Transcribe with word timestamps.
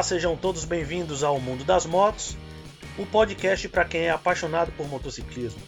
Olá, 0.00 0.04
sejam 0.06 0.34
todos 0.34 0.64
bem-vindos 0.64 1.22
ao 1.22 1.38
Mundo 1.38 1.62
das 1.62 1.84
Motos, 1.84 2.34
o 2.96 3.04
podcast 3.04 3.68
para 3.68 3.84
quem 3.84 4.06
é 4.06 4.10
apaixonado 4.10 4.72
por 4.72 4.88
motociclismo. 4.88 5.60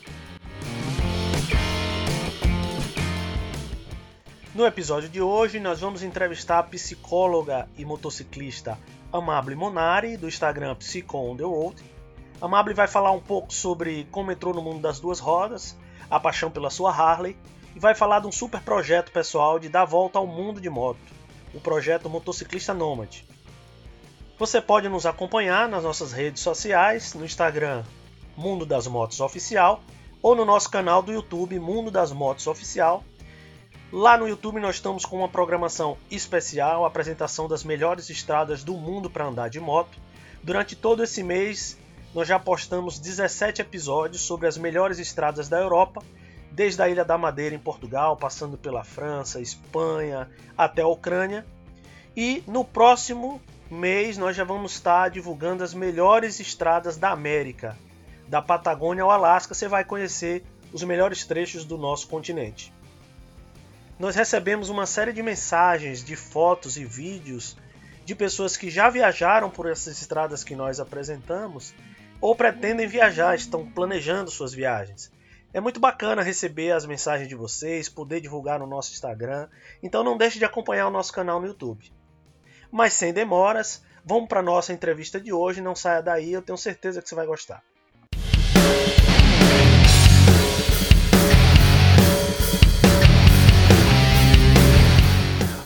No 4.54 4.64
episódio 4.64 5.10
de 5.10 5.20
hoje, 5.20 5.60
nós 5.60 5.80
vamos 5.80 6.02
entrevistar 6.02 6.60
a 6.60 6.62
psicóloga 6.62 7.68
e 7.76 7.84
motociclista 7.84 8.78
Amable 9.12 9.54
Monari, 9.54 10.16
do 10.16 10.26
Instagram 10.26 10.76
Psycho 10.76 11.18
on 11.18 11.36
the 11.36 11.44
Road. 11.44 11.82
Amable 12.40 12.72
vai 12.72 12.88
falar 12.88 13.12
um 13.12 13.20
pouco 13.20 13.52
sobre 13.52 14.08
como 14.10 14.32
entrou 14.32 14.54
no 14.54 14.62
mundo 14.62 14.80
das 14.80 14.98
duas 14.98 15.20
rodas, 15.20 15.76
a 16.08 16.18
paixão 16.18 16.50
pela 16.50 16.70
sua 16.70 16.90
Harley, 16.90 17.36
e 17.76 17.78
vai 17.78 17.94
falar 17.94 18.20
de 18.20 18.28
um 18.28 18.32
super 18.32 18.62
projeto 18.62 19.12
pessoal 19.12 19.58
de 19.58 19.68
dar 19.68 19.84
volta 19.84 20.18
ao 20.18 20.26
mundo 20.26 20.58
de 20.58 20.70
moto, 20.70 21.00
o 21.52 21.60
projeto 21.60 22.08
Motociclista 22.08 22.72
Nômade. 22.72 23.30
Você 24.42 24.60
pode 24.60 24.88
nos 24.88 25.06
acompanhar 25.06 25.68
nas 25.68 25.84
nossas 25.84 26.10
redes 26.10 26.42
sociais, 26.42 27.14
no 27.14 27.24
Instagram 27.24 27.84
Mundo 28.36 28.66
das 28.66 28.88
Motos 28.88 29.20
Oficial 29.20 29.80
ou 30.20 30.34
no 30.34 30.44
nosso 30.44 30.68
canal 30.68 31.00
do 31.00 31.12
YouTube 31.12 31.60
Mundo 31.60 31.92
das 31.92 32.10
Motos 32.10 32.48
Oficial. 32.48 33.04
Lá 33.92 34.18
no 34.18 34.26
YouTube 34.26 34.58
nós 34.58 34.74
estamos 34.74 35.04
com 35.04 35.18
uma 35.18 35.28
programação 35.28 35.96
especial, 36.10 36.84
apresentação 36.84 37.46
das 37.46 37.62
melhores 37.62 38.10
estradas 38.10 38.64
do 38.64 38.74
mundo 38.74 39.08
para 39.08 39.26
andar 39.26 39.48
de 39.48 39.60
moto. 39.60 39.96
Durante 40.42 40.74
todo 40.74 41.04
esse 41.04 41.22
mês 41.22 41.78
nós 42.12 42.26
já 42.26 42.36
postamos 42.36 42.98
17 42.98 43.62
episódios 43.62 44.22
sobre 44.22 44.48
as 44.48 44.58
melhores 44.58 44.98
estradas 44.98 45.48
da 45.48 45.60
Europa, 45.60 46.02
desde 46.50 46.82
a 46.82 46.88
Ilha 46.88 47.04
da 47.04 47.16
Madeira 47.16 47.54
em 47.54 47.60
Portugal, 47.60 48.16
passando 48.16 48.58
pela 48.58 48.82
França, 48.82 49.40
Espanha 49.40 50.28
até 50.58 50.82
a 50.82 50.88
Ucrânia. 50.88 51.46
E 52.16 52.42
no 52.48 52.64
próximo 52.64 53.40
mês 53.72 54.16
nós 54.18 54.36
já 54.36 54.44
vamos 54.44 54.72
estar 54.72 55.10
divulgando 55.10 55.64
as 55.64 55.74
melhores 55.74 56.40
estradas 56.40 56.96
da 56.96 57.10
América. 57.10 57.76
Da 58.28 58.40
Patagônia 58.40 59.02
ao 59.02 59.10
Alasca, 59.10 59.54
você 59.54 59.68
vai 59.68 59.84
conhecer 59.84 60.44
os 60.72 60.82
melhores 60.82 61.24
trechos 61.24 61.64
do 61.64 61.76
nosso 61.76 62.08
continente. 62.08 62.72
Nós 63.98 64.16
recebemos 64.16 64.68
uma 64.68 64.86
série 64.86 65.12
de 65.12 65.22
mensagens, 65.22 66.04
de 66.04 66.16
fotos 66.16 66.76
e 66.76 66.84
vídeos 66.84 67.56
de 68.04 68.14
pessoas 68.14 68.56
que 68.56 68.68
já 68.68 68.90
viajaram 68.90 69.48
por 69.48 69.70
essas 69.70 70.00
estradas 70.00 70.42
que 70.42 70.56
nós 70.56 70.80
apresentamos 70.80 71.74
ou 72.20 72.34
pretendem 72.34 72.86
viajar, 72.86 73.34
estão 73.34 73.68
planejando 73.70 74.30
suas 74.30 74.52
viagens. 74.52 75.10
É 75.52 75.60
muito 75.60 75.78
bacana 75.78 76.22
receber 76.22 76.72
as 76.72 76.86
mensagens 76.86 77.28
de 77.28 77.34
vocês, 77.34 77.88
poder 77.88 78.20
divulgar 78.20 78.58
no 78.58 78.66
nosso 78.66 78.92
Instagram, 78.92 79.48
então 79.82 80.02
não 80.02 80.16
deixe 80.16 80.38
de 80.38 80.44
acompanhar 80.44 80.86
o 80.86 80.90
nosso 80.90 81.12
canal 81.12 81.40
no 81.40 81.46
YouTube. 81.46 81.92
Mas 82.72 82.94
sem 82.94 83.12
demoras, 83.12 83.82
vamos 84.02 84.30
para 84.30 84.40
nossa 84.40 84.72
entrevista 84.72 85.20
de 85.20 85.30
hoje. 85.30 85.60
Não 85.60 85.76
saia 85.76 86.00
daí, 86.00 86.32
eu 86.32 86.40
tenho 86.40 86.56
certeza 86.56 87.02
que 87.02 87.08
você 87.08 87.14
vai 87.14 87.26
gostar. 87.26 87.62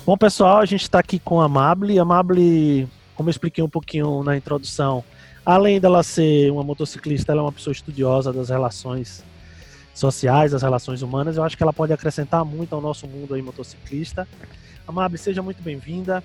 Bom, 0.04 0.16
pessoal, 0.18 0.58
a 0.58 0.64
gente 0.64 0.82
está 0.82 0.98
aqui 0.98 1.20
com 1.20 1.40
a 1.40 1.44
Amable. 1.44 1.96
A 1.96 2.02
Amable, 2.02 2.88
como 3.14 3.28
eu 3.28 3.30
expliquei 3.30 3.62
um 3.62 3.68
pouquinho 3.68 4.24
na 4.24 4.36
introdução, 4.36 5.04
além 5.44 5.80
dela 5.80 6.02
ser 6.02 6.50
uma 6.50 6.64
motociclista, 6.64 7.30
ela 7.30 7.40
é 7.40 7.44
uma 7.44 7.52
pessoa 7.52 7.72
estudiosa 7.72 8.32
das 8.32 8.48
relações 8.48 9.24
sociais, 9.94 10.50
das 10.50 10.62
relações 10.62 11.02
humanas. 11.02 11.36
Eu 11.36 11.44
acho 11.44 11.56
que 11.56 11.62
ela 11.62 11.72
pode 11.72 11.92
acrescentar 11.92 12.44
muito 12.44 12.74
ao 12.74 12.80
nosso 12.80 13.06
mundo 13.06 13.32
aí 13.32 13.42
motociclista. 13.42 14.26
Amable, 14.88 15.18
seja 15.18 15.40
muito 15.40 15.62
bem-vinda. 15.62 16.20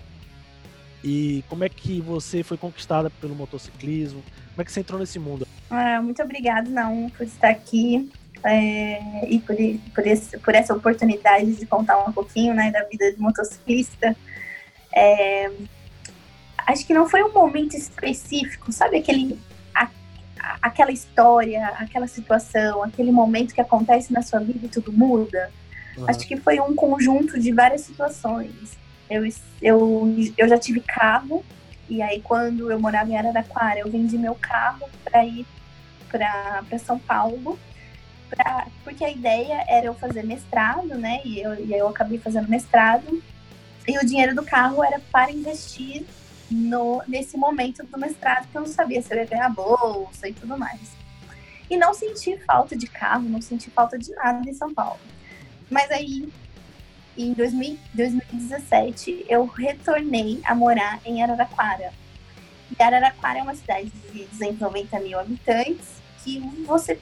E 1.04 1.44
como 1.50 1.64
é 1.64 1.70
que 1.70 2.00
você 2.00 2.44
foi 2.44 2.58
conquistada 2.58 3.10
pelo 3.10 3.36
motociclismo? 3.36 4.22
Como 4.50 4.62
é 4.62 4.64
que 4.64 4.72
você 4.72 4.82
entrou 4.82 5.00
nesse 5.00 5.18
mundo? 5.18 5.48
Ah, 5.70 6.02
muito 6.02 6.22
obrigada, 6.22 6.70
não, 6.70 7.10
por 7.10 7.26
estar 7.26 7.50
aqui 7.50 8.10
é, 8.44 9.28
e 9.28 9.40
por, 9.40 9.56
por, 9.94 10.06
esse, 10.06 10.38
por, 10.38 10.56
essa 10.56 10.74
oportunidade 10.74 11.54
de 11.56 11.66
contar 11.66 11.98
um 12.08 12.12
pouquinho 12.12 12.54
né, 12.54 12.72
da 12.72 12.84
vida 12.84 13.12
de 13.12 13.20
motociclista. 13.20 14.16
É, 14.94 15.52
acho 16.68 16.86
que 16.86 16.94
não 16.94 17.08
foi 17.10 17.24
um 17.24 17.32
momento 17.32 17.76
específico, 17.76 18.72
sabe 18.72 18.98
aquele, 18.98 19.40
a, 19.74 19.90
aquela 20.62 20.92
história, 20.92 21.66
aquela 21.78 22.08
situação, 22.08 22.84
aquele 22.84 23.12
momento 23.12 23.54
que 23.54 23.62
acontece 23.62 24.12
na 24.12 24.22
sua 24.22 24.40
vida 24.40 24.66
e 24.66 24.70
tudo 24.70 24.92
muda? 24.92 25.52
Uhum. 25.98 26.10
Acho 26.10 26.28
que 26.28 26.38
foi 26.38 26.60
um 26.60 26.76
conjunto 26.76 27.40
de 27.40 27.52
várias 27.52 27.82
situações. 27.82 28.81
Eu, 29.12 29.28
eu, 29.62 30.16
eu 30.38 30.48
já 30.48 30.58
tive 30.58 30.80
carro, 30.80 31.44
e 31.90 32.02
aí 32.02 32.22
quando 32.22 32.72
eu 32.72 32.80
morava 32.80 33.10
em 33.10 33.18
Araraquara, 33.18 33.80
eu 33.80 33.92
vendi 33.92 34.18
meu 34.18 34.36
carro 34.36 34.90
para 35.04 35.26
ir 35.26 35.46
para 36.10 36.80
São 36.80 36.98
Paulo, 36.98 37.60
pra, 38.30 38.68
porque 38.86 39.04
a 39.04 39.12
ideia 39.12 39.66
era 39.68 39.88
eu 39.88 39.94
fazer 39.94 40.24
mestrado, 40.24 40.88
né? 40.98 41.20
E 41.26 41.42
eu, 41.42 41.66
e 41.66 41.74
eu 41.74 41.90
acabei 41.90 42.20
fazendo 42.20 42.48
mestrado, 42.48 43.22
e 43.86 43.98
o 43.98 44.06
dinheiro 44.06 44.34
do 44.34 44.44
carro 44.44 44.82
era 44.82 45.02
para 45.12 45.30
investir 45.30 46.06
no, 46.50 47.02
nesse 47.06 47.36
momento 47.36 47.86
do 47.86 48.00
mestrado, 48.00 48.48
que 48.48 48.58
eu 48.58 48.62
não 48.62 48.68
sabia 48.68 49.02
se 49.02 49.14
eu 49.14 49.18
ia 49.18 49.26
ganhar 49.26 49.50
bolsa 49.50 50.30
e 50.30 50.34
tudo 50.34 50.58
mais. 50.58 50.80
E 51.70 51.76
não 51.76 51.94
senti 51.94 52.38
falta 52.46 52.78
de 52.78 52.88
carro, 52.88 53.24
não 53.24 53.42
senti 53.42 53.70
falta 53.70 53.98
de 53.98 54.14
nada 54.16 54.50
em 54.50 54.54
São 54.54 54.74
Paulo. 54.74 55.00
Mas 55.70 55.90
aí 55.92 56.28
em 57.18 57.34
2017 57.34 59.26
eu 59.28 59.46
retornei 59.46 60.40
a 60.44 60.56
morar 60.56 61.00
em 61.06 61.22
Araraquara. 61.22 61.94
E 62.78 62.82
Araraquara 62.82 63.40
é 63.40 63.44
uma 63.44 63.56
cidade 63.56 63.90
de 63.90 64.26
290 64.26 65.00
mil 65.00 65.20
habitantes 65.20 66.02
que 66.24 66.40
você, 66.66 67.00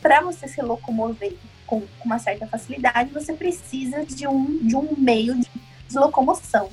para 0.00 0.20
você 0.20 0.48
se 0.48 0.60
locomover 0.62 1.36
com, 1.66 1.80
com, 1.80 2.04
uma 2.04 2.18
certa 2.18 2.46
facilidade, 2.46 3.12
você 3.12 3.32
precisa 3.32 4.04
de 4.04 4.26
um, 4.26 4.58
de 4.66 4.74
um 4.76 4.94
meio 4.96 5.34
de, 5.38 5.48
de 5.88 5.98
locomoção. 5.98 6.68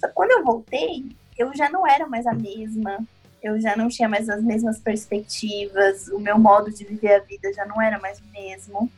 Só 0.00 0.08
que 0.08 0.14
quando 0.14 0.30
eu 0.32 0.44
voltei, 0.44 1.04
eu 1.36 1.54
já 1.54 1.68
não 1.68 1.86
era 1.86 2.06
mais 2.06 2.26
a 2.26 2.32
mesma, 2.32 3.04
eu 3.42 3.60
já 3.60 3.76
não 3.76 3.88
tinha 3.88 4.08
mais 4.08 4.28
as 4.28 4.42
mesmas 4.42 4.78
perspectivas, 4.78 6.08
o 6.08 6.18
meu 6.18 6.38
modo 6.38 6.72
de 6.72 6.84
viver 6.84 7.14
a 7.14 7.20
vida 7.20 7.52
já 7.52 7.64
não 7.66 7.80
era 7.80 7.98
mais 7.98 8.18
o 8.18 8.24
mesmo. 8.32 8.90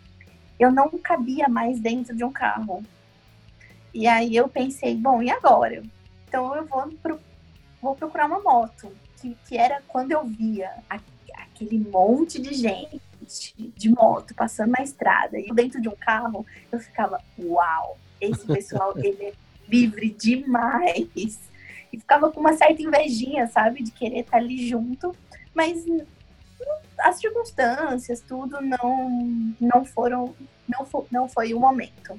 Eu 0.59 0.70
não 0.70 0.88
cabia 1.03 1.48
mais 1.48 1.81
dentro 1.81 2.16
de 2.16 2.25
um 2.25 2.32
carro. 2.32 2.82
E 3.97 4.07
aí 4.07 4.37
eu 4.37 4.47
pensei, 4.47 4.95
bom, 4.95 5.23
e 5.23 5.31
agora? 5.31 5.83
Então 6.29 6.55
eu 6.55 6.67
vou, 6.67 6.87
pro, 7.03 7.19
vou 7.81 7.95
procurar 7.95 8.27
uma 8.27 8.41
moto, 8.41 8.93
que, 9.19 9.34
que 9.49 9.57
era 9.57 9.83
quando 9.89 10.12
eu 10.12 10.23
via 10.23 10.71
a, 10.91 11.01
aquele 11.33 11.79
monte 11.79 12.39
de 12.39 12.53
gente 12.53 13.01
de 13.75 13.89
moto 13.89 14.34
passando 14.34 14.73
na 14.73 14.84
estrada 14.84 15.39
e 15.39 15.47
dentro 15.55 15.81
de 15.81 15.89
um 15.89 15.97
carro, 15.97 16.45
eu 16.71 16.79
ficava, 16.79 17.19
uau, 17.39 17.97
esse 18.21 18.47
pessoal 18.47 18.93
ele 19.03 19.25
é 19.25 19.33
livre 19.67 20.11
demais. 20.11 21.41
E 21.91 21.99
ficava 21.99 22.31
com 22.31 22.39
uma 22.39 22.53
certa 22.53 22.83
invejinha, 22.83 23.47
sabe, 23.47 23.83
de 23.83 23.91
querer 23.93 24.21
estar 24.21 24.37
ali 24.37 24.69
junto, 24.69 25.17
mas 25.55 25.87
as 26.99 27.19
circunstâncias, 27.19 28.21
tudo 28.21 28.61
não 28.61 29.55
não 29.59 29.87
foram 29.87 30.37
não, 30.69 30.84
for, 30.84 31.07
não 31.11 31.27
foi 31.31 31.55
o 31.55 31.61
momento. 31.61 32.15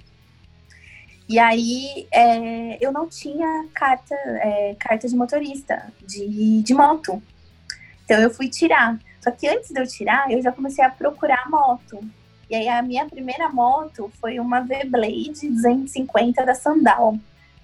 E 1.29 1.37
aí 1.37 2.07
é, 2.11 2.77
eu 2.79 2.91
não 2.91 3.07
tinha 3.07 3.67
carta, 3.73 4.15
é, 4.15 4.75
carta 4.79 5.07
de 5.07 5.15
motorista 5.15 5.91
de, 6.05 6.61
de 6.61 6.73
moto. 6.73 7.21
Então 8.05 8.19
eu 8.19 8.29
fui 8.29 8.47
tirar. 8.49 8.97
Só 9.21 9.31
que 9.31 9.47
antes 9.47 9.69
de 9.69 9.79
eu 9.79 9.85
tirar, 9.85 10.31
eu 10.31 10.41
já 10.41 10.51
comecei 10.51 10.83
a 10.83 10.89
procurar 10.89 11.49
moto. 11.49 11.99
E 12.49 12.55
aí 12.55 12.69
a 12.69 12.81
minha 12.81 13.05
primeira 13.05 13.49
moto 13.49 14.09
foi 14.21 14.39
uma 14.39 14.61
V-Blade 14.61 15.49
250 15.49 16.45
da 16.45 16.55
Sandal. 16.55 17.17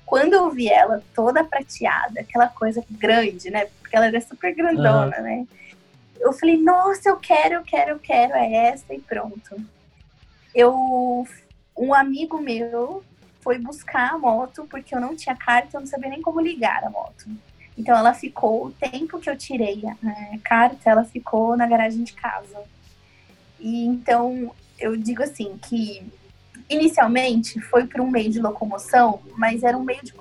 Quando 0.06 0.34
eu 0.34 0.52
vi 0.52 0.68
ela 0.68 1.02
toda 1.16 1.44
prateada, 1.46 2.20
aquela 2.20 2.48
coisa 2.48 2.84
grande, 2.92 3.50
né? 3.50 3.68
Porque 3.80 3.96
ela 3.96 4.08
era 4.08 4.20
super 4.20 4.54
grandona, 4.54 5.18
uhum. 5.18 5.24
né? 5.24 5.48
Eu 6.20 6.34
falei, 6.34 6.58
nossa, 6.58 7.10
eu 7.10 7.18
quero, 7.18 7.56
eu 7.56 7.64
quero, 7.64 7.92
eu 7.92 8.00
quero, 8.00 8.34
é 8.34 8.68
essa 8.68 8.94
e 8.94 9.00
pronto. 9.00 9.56
Eu, 10.54 11.26
um 11.78 11.94
amigo 11.94 12.40
meu 12.40 13.04
foi 13.44 13.60
buscar 13.60 14.14
a 14.14 14.18
moto, 14.18 14.66
porque 14.70 14.96
eu 14.96 15.02
não 15.02 15.16
tinha 15.16 15.36
carta, 15.36 15.78
eu 15.78 15.82
não 15.82 15.88
sabia 15.88 16.10
nem 16.10 16.22
como 16.22 16.40
ligar 16.40 16.84
a 16.84 16.90
moto. 16.90 17.30
Então 17.78 17.98
ela 17.98 18.14
ficou, 18.14 18.68
o 18.68 18.72
tempo 18.72 19.20
que 19.20 19.30
eu 19.30 19.38
tirei 19.38 19.84
a 19.86 20.38
carta, 20.44 20.90
ela 20.90 21.04
ficou 21.04 21.58
na 21.58 21.68
garagem 21.68 22.04
de 22.04 22.14
casa. 22.14 22.64
E 23.60 23.86
então 23.86 24.54
eu 24.80 24.96
digo 24.96 25.24
assim 25.24 25.58
que 25.58 26.06
inicialmente 26.70 27.60
foi 27.62 27.86
para 27.86 28.02
um 28.02 28.10
meio 28.10 28.32
de 28.32 28.40
locomoção, 28.40 29.22
mas 29.38 29.64
era 29.64 29.78
um 29.78 29.84
meio 29.84 30.02
de, 30.04 30.14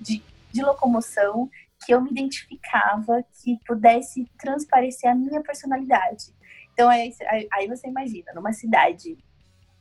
de, 0.00 0.22
de 0.52 0.62
locomoção 0.62 1.48
que 1.84 1.92
eu 1.92 2.00
me 2.00 2.10
identificava, 2.10 3.24
que 3.42 3.58
pudesse 3.66 4.28
transparecer 4.38 5.10
a 5.10 5.14
minha 5.14 5.40
personalidade. 5.42 6.26
Então 6.72 6.88
aí, 6.88 7.14
aí 7.52 7.68
você 7.68 7.88
imagina, 7.88 8.32
numa 8.34 8.52
cidade 8.52 9.16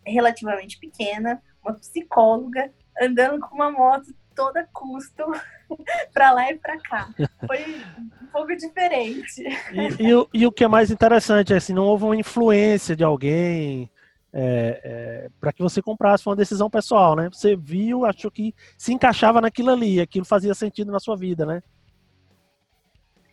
relativamente 0.05 0.77
pequena, 0.77 1.41
uma 1.69 1.79
psicóloga 1.79 2.71
andando 3.01 3.39
com 3.39 3.55
uma 3.55 3.71
moto 3.71 4.13
todo 4.35 4.59
custo 4.73 5.23
para 6.13 6.31
lá 6.31 6.51
e 6.51 6.57
para 6.57 6.79
cá. 6.79 7.09
Foi 7.45 7.59
um 7.97 8.27
pouco 8.31 8.55
diferente. 8.55 9.43
E, 9.71 10.09
e, 10.09 10.27
e, 10.33 10.47
o 10.47 10.51
que 10.51 10.63
é 10.63 10.67
mais 10.67 10.89
interessante 10.91 11.53
é 11.53 11.57
assim, 11.57 11.73
não 11.73 11.85
houve 11.85 12.05
uma 12.05 12.15
influência 12.15 12.95
de 12.95 13.03
alguém 13.03 13.89
é, 14.31 14.81
é, 14.83 15.29
para 15.39 15.51
que 15.51 15.61
você 15.61 15.81
comprasse, 15.81 16.23
foi 16.23 16.31
uma 16.31 16.37
decisão 16.37 16.69
pessoal, 16.69 17.15
né? 17.15 17.29
Você 17.31 17.55
viu, 17.55 18.05
achou 18.05 18.29
que 18.29 18.53
se 18.77 18.93
encaixava 18.93 19.41
naquilo 19.41 19.71
ali, 19.71 19.99
aquilo 19.99 20.25
fazia 20.25 20.53
sentido 20.53 20.91
na 20.91 20.99
sua 20.99 21.15
vida, 21.15 21.45
né? 21.45 21.61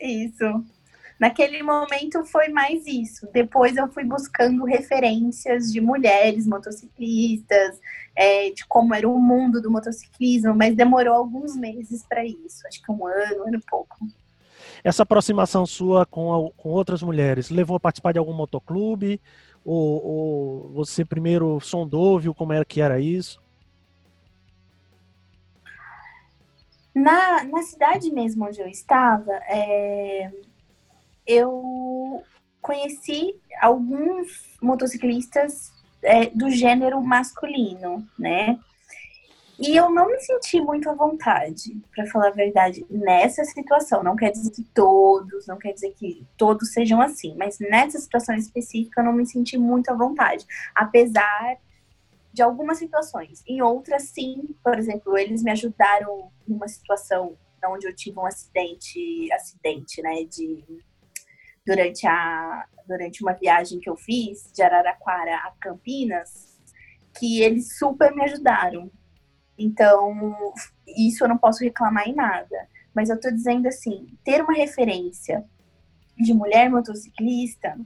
Isso. 0.01 0.65
Naquele 1.19 1.63
momento 1.63 2.25
foi 2.27 2.49
mais 2.49 2.87
isso. 2.87 3.27
Depois 3.33 3.77
eu 3.77 3.89
fui 3.89 4.05
buscando 4.05 4.65
referências 4.65 5.73
de 5.73 5.81
mulheres 5.81 6.47
motociclistas, 6.47 7.81
é, 8.15 8.51
de 8.51 8.67
como 8.67 8.95
era 8.95 9.09
o 9.09 9.19
mundo 9.19 9.61
do 9.61 9.71
motociclismo, 9.71 10.55
mas 10.55 10.77
demorou 10.77 11.15
alguns 11.15 11.57
meses 11.57 12.05
para 12.07 12.25
isso. 12.25 12.67
Acho 12.67 12.83
que 12.83 12.93
um 12.93 13.07
ano, 13.07 13.45
um 13.45 13.49
ano 13.49 13.57
e 13.57 13.71
pouco. 13.71 13.97
Essa 14.85 15.05
aproximação 15.05 15.65
sua 15.65 16.05
com, 16.05 16.53
com 16.57 16.69
outras 16.69 17.03
mulheres 17.03 17.49
levou 17.49 17.77
a 17.77 17.81
participar 17.81 18.13
de 18.13 18.19
algum 18.19 18.35
motoclube? 18.35 19.21
Ou, 19.65 20.07
ou 20.07 20.73
você 20.75 21.05
primeiro 21.05 21.59
sondou, 21.61 22.21
viu 22.21 22.35
como 22.35 22.53
era 22.53 22.65
que 22.65 22.81
era 22.81 23.01
isso? 23.01 23.43
Na, 26.95 27.45
na 27.45 27.63
cidade 27.63 28.11
mesmo 28.11 28.47
onde 28.47 28.61
eu 28.61 28.69
estava, 28.69 29.33
é, 29.49 30.31
eu 31.27 32.23
conheci 32.61 33.35
alguns 33.61 34.57
motociclistas 34.61 35.73
é, 36.03 36.27
do 36.27 36.51
gênero 36.51 37.01
masculino, 37.01 38.07
né? 38.19 38.59
E 39.59 39.75
eu 39.75 39.89
não 39.89 40.07
me 40.07 40.21
senti 40.21 40.61
muito 40.61 40.91
à 40.91 40.95
vontade, 40.95 41.81
para 41.95 42.07
falar 42.07 42.29
a 42.29 42.33
verdade, 42.33 42.85
nessa 42.91 43.43
situação. 43.45 44.03
Não 44.03 44.15
quer 44.15 44.31
dizer 44.31 44.51
que 44.51 44.63
todos, 44.63 45.47
não 45.47 45.57
quer 45.57 45.73
dizer 45.73 45.95
que 45.95 46.27
todos 46.37 46.73
sejam 46.75 47.01
assim, 47.01 47.35
mas 47.39 47.59
nessa 47.59 47.99
situação 47.99 48.35
específica 48.35 49.01
eu 49.01 49.05
não 49.07 49.15
me 49.15 49.25
senti 49.25 49.57
muito 49.57 49.91
à 49.91 49.95
vontade. 49.95 50.45
Apesar 50.75 51.57
de 52.37 52.43
algumas 52.43 52.77
situações. 52.77 53.43
Em 53.49 53.63
outras, 53.63 54.11
sim. 54.11 54.55
Por 54.63 54.79
exemplo, 54.79 55.17
eles 55.17 55.43
me 55.43 55.51
ajudaram 55.51 56.31
numa 56.47 56.69
situação 56.69 57.35
onde 57.69 57.87
eu 57.89 57.97
tive 57.97 58.19
um 58.19 58.27
acidente, 58.27 59.33
acidente, 59.33 60.01
né, 60.03 60.23
de 60.25 60.63
durante, 61.67 62.07
a, 62.07 62.65
durante 62.87 63.23
uma 63.23 63.33
viagem 63.33 63.81
que 63.81 63.91
eu 63.91 63.97
fiz 63.97 64.51
de 64.55 64.63
Araraquara 64.63 65.35
a 65.35 65.53
Campinas, 65.61 66.57
que 67.19 67.43
eles 67.43 67.77
super 67.77 68.15
me 68.15 68.23
ajudaram. 68.25 68.91
Então, 69.59 70.35
isso 70.87 71.25
eu 71.25 71.29
não 71.29 71.37
posso 71.37 71.65
reclamar 71.65 72.09
em 72.09 72.15
nada. 72.15 72.69
Mas 72.95 73.11
eu 73.11 73.19
tô 73.19 73.31
dizendo 73.31 73.67
assim, 73.67 74.07
ter 74.25 74.43
uma 74.43 74.55
referência 74.55 75.45
de 76.17 76.33
mulher 76.33 76.71
motociclista 76.71 77.77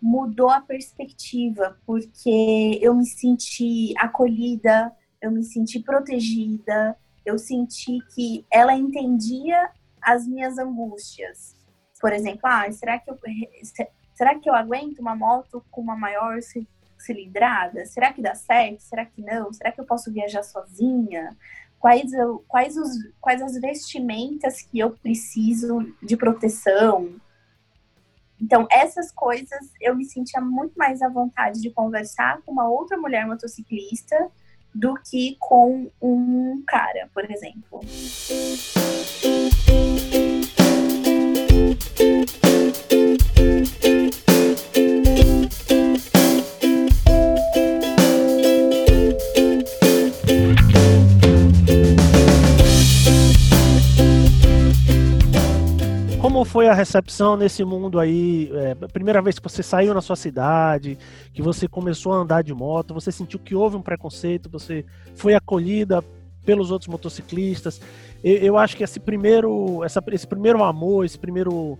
mudou 0.00 0.48
a 0.48 0.60
perspectiva, 0.60 1.76
porque 1.84 2.78
eu 2.80 2.94
me 2.94 3.04
senti 3.04 3.92
acolhida, 3.98 4.92
eu 5.20 5.32
me 5.32 5.42
senti 5.42 5.80
protegida, 5.80 6.96
eu 7.26 7.36
senti 7.36 7.98
que 8.14 8.46
ela 8.48 8.74
entendia 8.74 9.70
as 10.00 10.26
minhas 10.26 10.56
angústias 10.56 11.57
por 12.00 12.12
exemplo, 12.12 12.40
ah, 12.44 12.70
será 12.70 12.98
que 12.98 13.10
eu 13.10 13.18
será 14.14 14.38
que 14.38 14.48
eu 14.48 14.54
aguento 14.54 14.98
uma 14.98 15.14
moto 15.14 15.64
com 15.70 15.80
uma 15.80 15.96
maior 15.96 16.38
cilindrada? 16.98 17.86
Será 17.86 18.12
que 18.12 18.20
dá 18.20 18.34
certo? 18.34 18.80
Será 18.80 19.04
que 19.04 19.22
não? 19.22 19.52
Será 19.52 19.70
que 19.70 19.80
eu 19.80 19.84
posso 19.84 20.12
viajar 20.12 20.42
sozinha? 20.42 21.36
Quais, 21.78 22.12
eu, 22.12 22.44
quais, 22.48 22.76
os, 22.76 22.90
quais 23.20 23.40
as 23.40 23.60
vestimentas 23.60 24.62
que 24.62 24.80
eu 24.80 24.90
preciso 24.90 25.94
de 26.02 26.16
proteção? 26.16 27.14
Então, 28.40 28.66
essas 28.70 29.12
coisas 29.12 29.72
eu 29.80 29.96
me 29.96 30.04
sentia 30.04 30.40
muito 30.40 30.76
mais 30.76 31.02
à 31.02 31.08
vontade 31.08 31.60
de 31.60 31.70
conversar 31.70 32.40
com 32.42 32.52
uma 32.52 32.68
outra 32.68 32.96
mulher 32.96 33.26
motociclista 33.26 34.30
do 34.74 34.94
que 34.94 35.36
com 35.40 35.90
um 36.00 36.62
cara, 36.66 37.08
por 37.12 37.28
exemplo. 37.30 37.80
Foi 56.48 56.66
a 56.66 56.74
recepção 56.74 57.36
nesse 57.36 57.62
mundo 57.62 58.00
aí? 58.00 58.50
É, 58.54 58.74
primeira 58.74 59.20
vez 59.20 59.38
que 59.38 59.48
você 59.48 59.62
saiu 59.62 59.92
na 59.92 60.00
sua 60.00 60.16
cidade, 60.16 60.98
que 61.32 61.42
você 61.42 61.68
começou 61.68 62.12
a 62.12 62.16
andar 62.16 62.42
de 62.42 62.54
moto, 62.54 62.94
você 62.94 63.12
sentiu 63.12 63.38
que 63.38 63.54
houve 63.54 63.76
um 63.76 63.82
preconceito, 63.82 64.48
você 64.48 64.84
foi 65.14 65.34
acolhida 65.34 66.02
pelos 66.44 66.70
outros 66.70 66.88
motociclistas. 66.88 67.80
Eu, 68.24 68.36
eu 68.36 68.58
acho 68.58 68.76
que 68.76 68.82
esse 68.82 68.98
primeiro, 68.98 69.84
essa, 69.84 70.02
esse 70.10 70.26
primeiro 70.26 70.64
amor, 70.64 71.04
esse 71.04 71.18
primeiro 71.18 71.78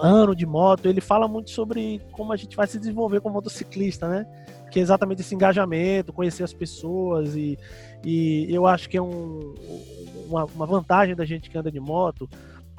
ano 0.00 0.34
de 0.34 0.46
moto, 0.46 0.86
ele 0.86 1.00
fala 1.00 1.26
muito 1.26 1.50
sobre 1.50 2.00
como 2.12 2.32
a 2.32 2.36
gente 2.36 2.56
vai 2.56 2.68
se 2.68 2.78
desenvolver 2.78 3.20
como 3.20 3.34
motociclista, 3.34 4.08
né? 4.08 4.26
Que 4.70 4.78
é 4.78 4.82
exatamente 4.82 5.20
esse 5.20 5.34
engajamento, 5.34 6.12
conhecer 6.12 6.44
as 6.44 6.54
pessoas 6.54 7.34
e, 7.34 7.58
e 8.04 8.46
eu 8.48 8.66
acho 8.66 8.88
que 8.88 8.96
é 8.96 9.02
um, 9.02 9.52
uma, 10.28 10.44
uma 10.44 10.66
vantagem 10.66 11.16
da 11.16 11.24
gente 11.24 11.50
que 11.50 11.58
anda 11.58 11.72
de 11.72 11.80
moto, 11.80 12.28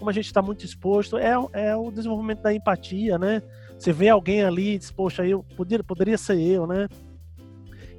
como 0.01 0.09
a 0.09 0.13
gente 0.13 0.25
está 0.25 0.41
muito 0.41 0.65
exposto, 0.65 1.15
é, 1.15 1.33
é 1.53 1.75
o 1.75 1.91
desenvolvimento 1.91 2.41
da 2.41 2.51
empatia, 2.51 3.19
né? 3.19 3.43
Você 3.77 3.93
vê 3.93 4.09
alguém 4.09 4.43
ali 4.43 4.79
diz, 4.79 4.89
poxa, 4.89 5.23
eu 5.23 5.45
poderia, 5.55 5.83
poderia 5.83 6.17
ser 6.17 6.39
eu, 6.39 6.65
né? 6.65 6.89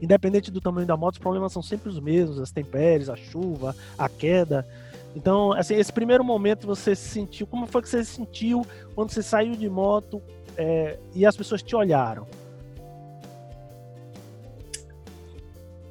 Independente 0.00 0.50
do 0.50 0.60
tamanho 0.60 0.84
da 0.84 0.96
moto, 0.96 1.12
os 1.12 1.20
problemas 1.20 1.52
são 1.52 1.62
sempre 1.62 1.88
os 1.88 2.00
mesmos, 2.00 2.40
as 2.40 2.50
tempéries, 2.50 3.08
a 3.08 3.14
chuva, 3.14 3.76
a 3.96 4.08
queda. 4.08 4.66
Então, 5.14 5.52
assim, 5.52 5.76
esse 5.76 5.92
primeiro 5.92 6.24
momento 6.24 6.66
você 6.66 6.96
sentiu, 6.96 7.46
como 7.46 7.68
foi 7.68 7.80
que 7.80 7.88
você 7.88 8.04
sentiu 8.04 8.66
quando 8.96 9.12
você 9.12 9.22
saiu 9.22 9.54
de 9.54 9.68
moto 9.68 10.20
é, 10.56 10.98
e 11.14 11.24
as 11.24 11.36
pessoas 11.36 11.62
te 11.62 11.76
olharam? 11.76 12.26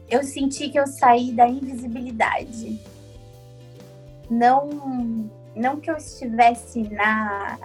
Eu 0.10 0.26
senti 0.26 0.68
que 0.68 0.78
eu 0.78 0.88
saí 0.88 1.32
da 1.32 1.48
invisibilidade. 1.48 2.82
Não, 4.30 5.32
não 5.56 5.80
que 5.80 5.90
eu 5.90 5.98
estivesse 5.98 6.84
na, 6.90 7.58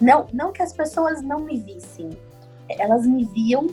não, 0.00 0.26
não 0.32 0.52
que 0.52 0.62
as 0.62 0.72
pessoas 0.72 1.22
não 1.22 1.40
me 1.40 1.58
vissem. 1.58 2.10
Elas 2.68 3.06
me 3.06 3.24
viam 3.24 3.66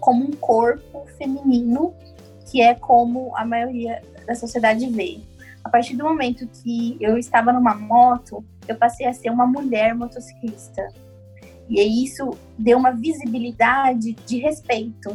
como 0.00 0.24
um 0.24 0.32
corpo 0.32 1.06
feminino, 1.16 1.94
que 2.50 2.60
é 2.60 2.74
como 2.74 3.36
a 3.36 3.44
maioria 3.44 4.02
da 4.26 4.34
sociedade 4.34 4.88
vê 4.90 5.20
a 5.64 5.68
partir 5.68 5.96
do 5.96 6.04
momento 6.04 6.46
que 6.46 6.96
eu 7.00 7.16
estava 7.16 7.52
numa 7.52 7.74
moto, 7.74 8.44
eu 8.66 8.76
passei 8.76 9.06
a 9.06 9.12
ser 9.12 9.30
uma 9.30 9.46
mulher 9.46 9.94
motociclista. 9.94 10.88
E 11.68 12.04
isso 12.04 12.36
deu 12.58 12.78
uma 12.78 12.90
visibilidade 12.90 14.12
de 14.12 14.38
respeito. 14.38 15.10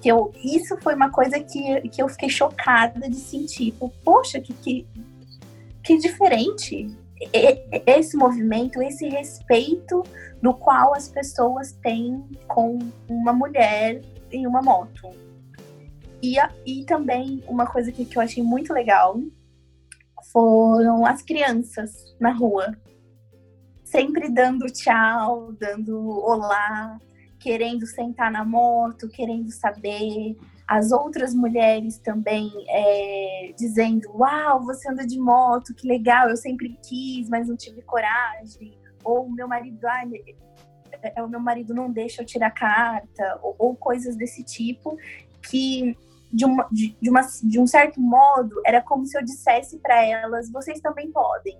Que 0.00 0.10
eu, 0.10 0.32
isso 0.44 0.76
foi 0.80 0.94
uma 0.94 1.10
coisa 1.10 1.40
que, 1.40 1.80
que 1.88 2.02
eu 2.02 2.08
fiquei 2.08 2.28
chocada 2.28 3.08
de 3.08 3.16
sentir. 3.16 3.74
Poxa, 4.04 4.38
que, 4.38 4.52
que, 4.52 4.86
que 5.88 5.96
diferente 5.96 6.86
esse 7.86 8.14
movimento, 8.14 8.82
esse 8.82 9.08
respeito 9.08 10.02
do 10.42 10.52
qual 10.52 10.94
as 10.94 11.08
pessoas 11.08 11.72
têm 11.72 12.22
com 12.46 12.78
uma 13.08 13.32
mulher 13.32 14.02
em 14.30 14.46
uma 14.46 14.60
moto. 14.60 15.08
E, 16.22 16.36
e 16.66 16.84
também 16.84 17.42
uma 17.48 17.66
coisa 17.66 17.90
que, 17.90 18.04
que 18.04 18.18
eu 18.18 18.22
achei 18.22 18.42
muito 18.42 18.70
legal 18.70 19.18
foram 20.30 21.06
as 21.06 21.22
crianças 21.22 22.14
na 22.20 22.32
rua, 22.32 22.76
sempre 23.82 24.28
dando 24.28 24.66
tchau, 24.66 25.54
dando 25.54 25.98
olá, 26.06 26.98
querendo 27.40 27.86
sentar 27.86 28.30
na 28.30 28.44
moto, 28.44 29.08
querendo 29.08 29.50
saber. 29.50 30.36
As 30.68 30.92
outras 30.92 31.34
mulheres 31.34 31.96
também 31.98 32.52
é, 32.68 33.54
dizendo: 33.56 34.06
Uau, 34.14 34.62
você 34.62 34.90
anda 34.90 35.06
de 35.06 35.18
moto, 35.18 35.74
que 35.74 35.88
legal, 35.88 36.28
eu 36.28 36.36
sempre 36.36 36.78
quis, 36.86 37.26
mas 37.30 37.48
não 37.48 37.56
tive 37.56 37.80
coragem. 37.80 38.78
Ou 39.02 39.30
meu 39.30 39.48
marido, 39.48 39.78
ah, 39.86 40.04
o 41.24 41.28
meu 41.28 41.40
marido 41.40 41.72
não 41.72 41.90
deixa 41.90 42.20
eu 42.20 42.26
tirar 42.26 42.50
carta, 42.50 43.40
ou, 43.42 43.56
ou 43.58 43.76
coisas 43.76 44.14
desse 44.14 44.44
tipo, 44.44 44.94
que 45.48 45.96
de, 46.30 46.44
uma, 46.44 46.68
de, 46.70 46.94
de, 47.00 47.08
uma, 47.08 47.22
de 47.42 47.58
um 47.58 47.66
certo 47.66 47.98
modo, 47.98 48.60
era 48.66 48.82
como 48.82 49.06
se 49.06 49.16
eu 49.16 49.24
dissesse 49.24 49.78
para 49.78 50.04
elas: 50.04 50.50
vocês 50.50 50.80
também 50.80 51.10
podem. 51.10 51.58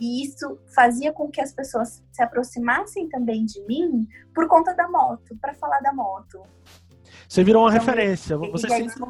E 0.00 0.22
isso 0.24 0.58
fazia 0.74 1.12
com 1.12 1.30
que 1.30 1.40
as 1.40 1.52
pessoas 1.52 2.04
se 2.12 2.22
aproximassem 2.22 3.08
também 3.08 3.46
de 3.46 3.64
mim 3.66 4.06
por 4.34 4.46
conta 4.46 4.74
da 4.74 4.88
moto, 4.88 5.36
para 5.40 5.54
falar 5.54 5.80
da 5.80 5.92
moto. 5.92 6.42
Você 7.28 7.42
virou 7.42 7.62
uma 7.64 7.74
então, 7.74 7.84
referência. 7.84 8.36
Você, 8.36 8.68
se, 8.68 9.00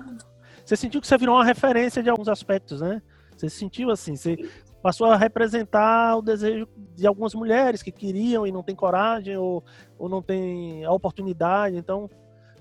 você 0.64 0.76
sentiu 0.76 1.00
que 1.00 1.06
você 1.06 1.18
virou 1.18 1.36
uma 1.36 1.44
referência 1.44 2.02
de 2.02 2.08
alguns 2.08 2.28
aspectos, 2.28 2.80
né? 2.80 3.02
Você 3.36 3.50
se 3.50 3.58
sentiu 3.58 3.90
assim, 3.90 4.16
você 4.16 4.36
passou 4.82 5.08
a 5.08 5.16
representar 5.16 6.16
o 6.16 6.22
desejo 6.22 6.68
de 6.94 7.06
algumas 7.06 7.34
mulheres 7.34 7.82
que 7.82 7.92
queriam 7.92 8.46
e 8.46 8.52
não 8.52 8.62
tem 8.62 8.74
coragem 8.74 9.36
ou, 9.36 9.62
ou 9.98 10.08
não 10.08 10.22
tem 10.22 10.84
a 10.84 10.92
oportunidade. 10.92 11.76
Então, 11.76 12.08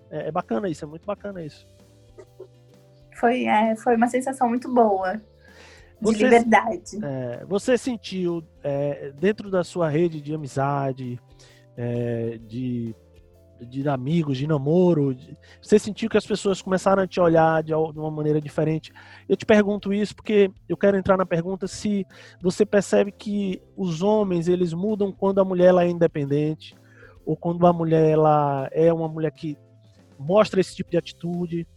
é, 0.09 0.27
é 0.27 0.31
bacana 0.31 0.67
isso, 0.67 0.83
é 0.83 0.87
muito 0.87 1.05
bacana 1.05 1.43
isso. 1.43 1.67
Foi, 3.19 3.45
é, 3.45 3.75
foi 3.75 3.95
uma 3.95 4.07
sensação 4.07 4.49
muito 4.49 4.73
boa 4.73 5.13
de 5.13 5.21
você, 6.01 6.23
liberdade. 6.23 6.99
É, 7.03 7.45
você 7.45 7.77
sentiu 7.77 8.43
é, 8.63 9.11
dentro 9.17 9.49
da 9.49 9.63
sua 9.63 9.89
rede 9.89 10.19
de 10.19 10.33
amizade, 10.33 11.19
é, 11.77 12.37
de 12.45 12.93
de 13.61 13.87
amigos, 13.87 14.37
de 14.37 14.47
namoro? 14.47 15.13
De... 15.13 15.37
Você 15.61 15.79
sentiu 15.79 16.09
que 16.09 16.17
as 16.17 16.25
pessoas 16.25 16.61
começaram 16.61 17.03
a 17.03 17.07
te 17.07 17.19
olhar 17.19 17.63
de 17.63 17.73
uma 17.73 18.11
maneira 18.11 18.41
diferente? 18.41 18.91
Eu 19.27 19.35
te 19.35 19.45
pergunto 19.45 19.93
isso 19.93 20.15
porque 20.15 20.51
eu 20.67 20.75
quero 20.75 20.97
entrar 20.97 21.17
na 21.17 21.25
pergunta 21.25 21.67
se 21.67 22.05
você 22.41 22.65
percebe 22.65 23.11
que 23.11 23.61
os 23.75 24.01
homens 24.01 24.47
eles 24.47 24.73
mudam 24.73 25.11
quando 25.11 25.39
a 25.39 25.45
mulher 25.45 25.67
ela 25.67 25.83
é 25.83 25.89
independente 25.89 26.75
ou 27.25 27.35
quando 27.35 27.65
a 27.65 27.73
mulher 27.73 28.09
ela 28.09 28.69
é 28.71 28.91
uma 28.93 29.07
mulher 29.07 29.31
que 29.31 29.57
mostra 30.17 30.61
esse 30.61 30.75
tipo 30.75 30.91
de 30.91 30.97
atitude 30.97 31.67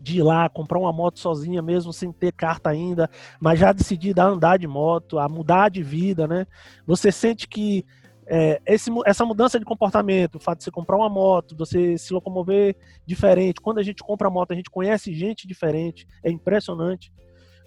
de 0.00 0.18
ir 0.18 0.22
lá 0.22 0.48
comprar 0.48 0.80
uma 0.80 0.92
moto 0.92 1.20
sozinha 1.20 1.62
mesmo 1.62 1.92
sem 1.92 2.10
ter 2.10 2.32
carta 2.32 2.68
ainda, 2.70 3.08
mas 3.40 3.60
já 3.60 3.72
decidida 3.72 4.24
a 4.24 4.26
andar 4.26 4.58
de 4.58 4.66
moto, 4.66 5.18
a 5.18 5.28
mudar 5.28 5.70
de 5.70 5.80
vida, 5.80 6.26
né? 6.26 6.44
Você 6.84 7.12
sente 7.12 7.46
que 7.46 7.86
é, 8.26 8.60
esse, 8.66 8.90
essa 9.04 9.24
mudança 9.24 9.58
de 9.58 9.64
comportamento, 9.64 10.36
o 10.36 10.40
fato 10.40 10.58
de 10.58 10.64
você 10.64 10.70
comprar 10.70 10.96
uma 10.96 11.08
moto, 11.08 11.56
você 11.56 11.98
se 11.98 12.12
locomover 12.12 12.76
diferente. 13.04 13.60
Quando 13.60 13.78
a 13.78 13.82
gente 13.82 14.02
compra 14.02 14.30
moto, 14.30 14.52
a 14.52 14.54
gente 14.54 14.70
conhece 14.70 15.12
gente 15.12 15.46
diferente, 15.46 16.06
é 16.22 16.30
impressionante. 16.30 17.12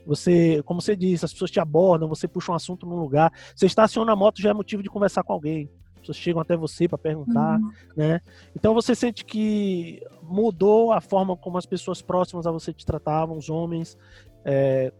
Você, 0.05 0.61
como 0.63 0.81
você 0.81 0.95
disse, 0.95 1.25
as 1.25 1.33
pessoas 1.33 1.51
te 1.51 1.59
abordam, 1.59 2.07
você 2.07 2.27
puxa 2.27 2.51
um 2.51 2.55
assunto 2.55 2.85
num 2.85 2.95
lugar, 2.95 3.31
você 3.55 3.65
estaciona 3.65 4.13
a 4.13 4.15
moto 4.15 4.41
já 4.41 4.51
é 4.51 4.53
motivo 4.53 4.83
de 4.83 4.89
conversar 4.89 5.23
com 5.23 5.33
alguém. 5.33 5.69
As 5.95 6.01
pessoas 6.01 6.17
chegam 6.17 6.41
até 6.41 6.55
você 6.55 6.87
para 6.87 6.99
perguntar, 6.99 7.59
uhum. 7.59 7.71
né? 7.97 8.21
Então 8.55 8.75
você 8.75 8.93
sente 8.93 9.25
que 9.25 10.03
mudou 10.21 10.91
a 10.91 11.01
forma 11.01 11.35
como 11.35 11.57
as 11.57 11.65
pessoas 11.65 12.01
próximas 12.01 12.45
a 12.45 12.51
você 12.51 12.71
te 12.71 12.85
tratavam, 12.85 13.35
os 13.35 13.49
homens, 13.49 13.97
é, 14.45 14.93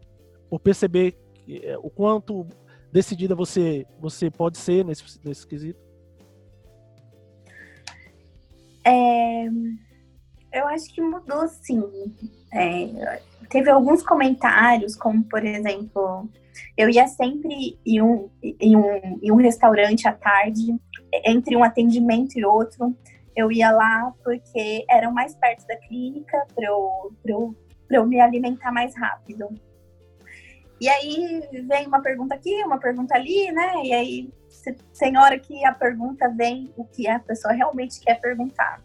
por 0.50 0.60
perceber 0.60 1.16
é, 1.48 1.78
o 1.78 1.92
quanto 1.92 2.48
decidida 2.96 3.36
você, 3.36 3.86
você 4.00 4.32
pode 4.32 4.58
ser 4.58 4.86
nesse, 4.86 5.04
nesse 5.22 5.46
quesito? 5.46 5.78
É, 8.86 9.48
eu 10.54 10.66
acho 10.70 10.94
que 10.94 11.02
mudou 11.02 11.46
sim. 11.50 11.84
É, 12.54 13.20
teve 13.50 13.70
alguns 13.70 14.02
comentários, 14.02 14.96
como 14.96 15.26
por 15.26 15.44
exemplo, 15.44 16.30
eu 16.78 16.90
ia 16.90 17.06
sempre 17.06 17.78
em 17.86 18.02
um, 18.02 18.30
em 18.42 18.78
um, 18.78 19.20
em 19.22 19.30
um 19.30 19.36
restaurante 19.36 20.08
à 20.08 20.14
tarde, 20.14 20.74
entre 21.26 21.58
um 21.58 21.66
atendimento 21.66 22.40
e 22.40 22.46
outro. 22.46 22.96
Eu 23.36 23.52
ia 23.52 23.72
lá 23.72 24.14
porque 24.24 24.86
era 24.90 25.12
mais 25.12 25.36
perto 25.36 25.68
da 25.68 25.76
clínica 25.76 26.48
para 26.56 26.66
eu, 26.66 27.14
eu, 27.26 27.56
eu 27.92 28.06
me 28.06 28.22
alimentar 28.22 28.72
mais 28.72 28.96
rápido. 28.96 29.50
E 30.80 30.90
aí 30.90 31.48
vem 31.68 31.88
uma 31.88 32.02
pergunta 32.02 32.36
aqui, 32.36 32.64
uma 32.64 32.78
pergunta 32.78 33.16
ali, 33.16 33.52
né? 33.52 33.84
E 33.84 33.94
aí 33.94 34.34
tem 35.00 35.18
hora 35.18 35.40
que 35.40 35.64
a 35.66 35.74
pergunta 35.74 36.30
vem 36.30 36.74
o 36.76 36.84
que 36.84 37.08
a 37.08 37.20
pessoa 37.20 37.54
realmente 37.54 38.00
quer 38.00 38.20
perguntar. 38.20 38.82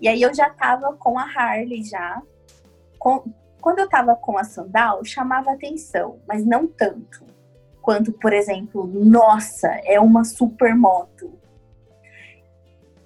E 0.00 0.08
aí 0.08 0.20
eu 0.20 0.34
já 0.34 0.50
tava 0.50 0.92
com 0.94 1.18
a 1.18 1.22
Harley 1.22 1.84
já. 1.84 2.20
Com, 2.98 3.24
quando 3.60 3.78
eu 3.78 3.88
tava 3.88 4.16
com 4.16 4.36
a 4.36 4.42
Sandal, 4.42 5.04
chamava 5.04 5.52
atenção, 5.52 6.18
mas 6.26 6.44
não 6.44 6.66
tanto. 6.66 7.24
Quanto, 7.80 8.12
por 8.12 8.32
exemplo, 8.32 8.84
nossa, 8.86 9.68
é 9.84 10.00
uma 10.00 10.24
super 10.24 10.74
moto. 10.74 11.38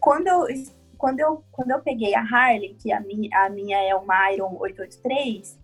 Quando 0.00 0.26
eu, 0.26 0.46
quando 0.96 1.20
eu, 1.20 1.44
quando 1.50 1.70
eu 1.70 1.80
peguei 1.80 2.14
a 2.14 2.20
Harley, 2.20 2.74
que 2.74 2.90
a 2.92 3.00
minha, 3.00 3.44
a 3.44 3.50
minha 3.50 3.78
é 3.78 3.94
uma 3.94 4.32
Iron 4.32 4.56
883, 4.58 5.58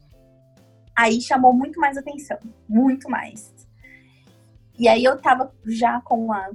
aí 1.03 1.21
chamou 1.21 1.53
muito 1.53 1.81
mais 1.81 1.97
atenção, 1.97 2.39
muito 2.69 3.11
mais. 3.11 3.53
E 4.79 4.89
aí 4.89 5.05
eu 5.05 5.21
tava 5.21 5.53
já 5.67 6.01
com 6.01 6.33
a 6.33 6.51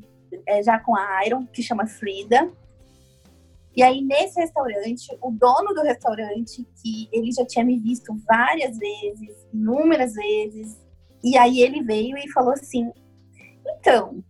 é, 0.46 0.62
já 0.62 0.80
com 0.80 0.96
a 0.96 1.26
Iron, 1.26 1.46
que 1.46 1.62
chama 1.62 1.88
Frida. 1.88 2.52
E 3.76 3.84
aí 3.84 4.02
nesse 4.02 4.40
restaurante, 4.40 5.08
o 5.22 5.32
dono 5.32 5.74
do 5.74 5.84
restaurante, 5.84 6.66
que 6.82 7.08
ele 7.12 7.32
já 7.32 7.46
tinha 7.46 7.64
me 7.64 7.80
visto 7.80 8.16
várias 8.28 8.78
vezes, 8.78 9.48
inúmeras 9.54 10.14
vezes, 10.14 10.78
e 11.24 11.38
aí 11.38 11.62
ele 11.62 11.84
veio 11.84 12.18
e 12.18 12.32
falou 12.32 12.54
assim: 12.54 12.92
"Então, 13.66 14.24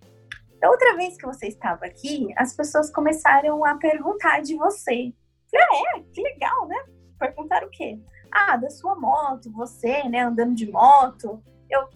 da 0.59 0.69
outra 0.69 0.95
vez 0.95 1.15
que 1.15 1.25
você 1.25 1.47
estava 1.47 1.86
aqui, 1.86 2.27
as 2.36 2.55
pessoas 2.55 2.91
começaram 2.91 3.63
a 3.63 3.75
perguntar 3.75 4.41
de 4.41 4.55
você. 4.55 5.13
ah, 5.55 5.97
é, 5.97 6.03
que 6.13 6.21
legal, 6.21 6.67
né? 6.67 6.83
Perguntaram 7.19 7.67
o 7.67 7.71
quê? 7.71 8.00
Ah, 8.31 8.57
da 8.57 8.69
sua 8.69 8.96
moto, 8.96 9.51
você, 9.51 10.03
né, 10.03 10.22
andando 10.22 10.55
de 10.55 10.69
moto. 10.72 11.41
Eu, 11.69 11.88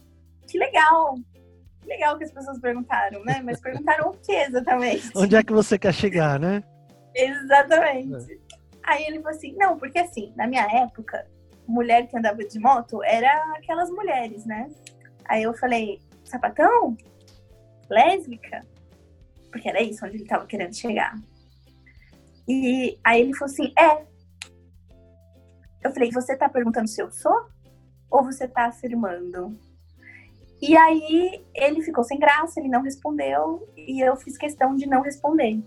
que 0.48 0.58
legal, 0.58 1.16
que 1.82 1.88
legal 1.88 2.18
que 2.18 2.24
as 2.24 2.32
pessoas 2.32 2.60
perguntaram, 2.60 3.24
né? 3.24 3.42
Mas 3.44 3.60
perguntaram 3.60 4.10
o 4.10 4.14
que 4.14 4.32
exatamente? 4.32 5.12
Onde 5.16 5.36
é 5.36 5.44
que 5.44 5.54
você 5.54 5.78
quer 5.78 5.94
chegar, 5.94 6.40
né? 6.40 6.64
Exatamente. 7.16 8.34
É. 8.34 8.38
Aí 8.84 9.06
ele 9.06 9.22
falou 9.22 9.38
assim, 9.38 9.56
não, 9.58 9.78
porque 9.78 10.00
assim, 10.00 10.34
na 10.36 10.48
minha 10.48 10.66
época, 10.84 11.26
mulher 11.68 12.08
que 12.08 12.18
andava 12.18 12.44
de 12.44 12.60
moto 12.60 13.04
era 13.04 13.32
aquelas 13.56 13.90
mulheres, 13.90 14.46
né? 14.46 14.70
Aí 15.26 15.44
eu 15.44 15.54
falei, 15.54 16.00
sapatão? 16.26 16.98
Lésbica? 17.90 18.62
Porque 19.52 19.70
era 19.70 19.82
isso 19.82 20.06
onde 20.06 20.18
ele 20.18 20.26
tava 20.26 20.46
querendo 20.46 20.76
chegar. 20.76 21.16
E 22.48 22.98
aí 23.04 23.22
ele 23.22 23.34
falou 23.36 23.54
assim, 23.54 23.74
é, 23.78 24.06
eu 25.84 25.92
falei, 25.92 26.12
você 26.12 26.36
tá 26.36 26.48
perguntando 26.48 26.88
se 26.88 27.02
eu 27.02 27.12
sou? 27.12 27.46
Ou 28.10 28.24
você 28.24 28.48
tá 28.48 28.66
afirmando? 28.66 29.58
E 30.62 30.78
aí 30.78 31.44
ele 31.56 31.82
ficou 31.82 32.04
sem 32.04 32.20
graça, 32.20 32.60
ele 32.60 32.70
não 32.70 32.84
respondeu, 32.84 33.68
e 33.76 34.00
eu 34.00 34.16
fiz 34.16 34.38
questão 34.38 34.76
de 34.76 34.86
não 34.86 35.02
responder. 35.02 35.60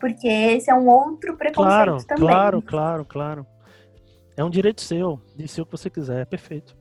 Porque 0.00 0.26
esse 0.26 0.70
é 0.70 0.74
um 0.74 0.88
outro 0.88 1.36
preconceito 1.36 1.54
claro, 1.54 2.04
também. 2.04 2.26
Claro, 2.26 2.62
claro, 2.62 3.04
claro. 3.04 3.46
É 4.36 4.44
um 4.44 4.50
direito 4.50 4.80
seu, 4.80 5.20
de 5.34 5.46
ser 5.48 5.62
o 5.62 5.66
que 5.66 5.72
você 5.72 5.90
quiser, 5.90 6.22
é 6.22 6.24
perfeito. 6.24 6.76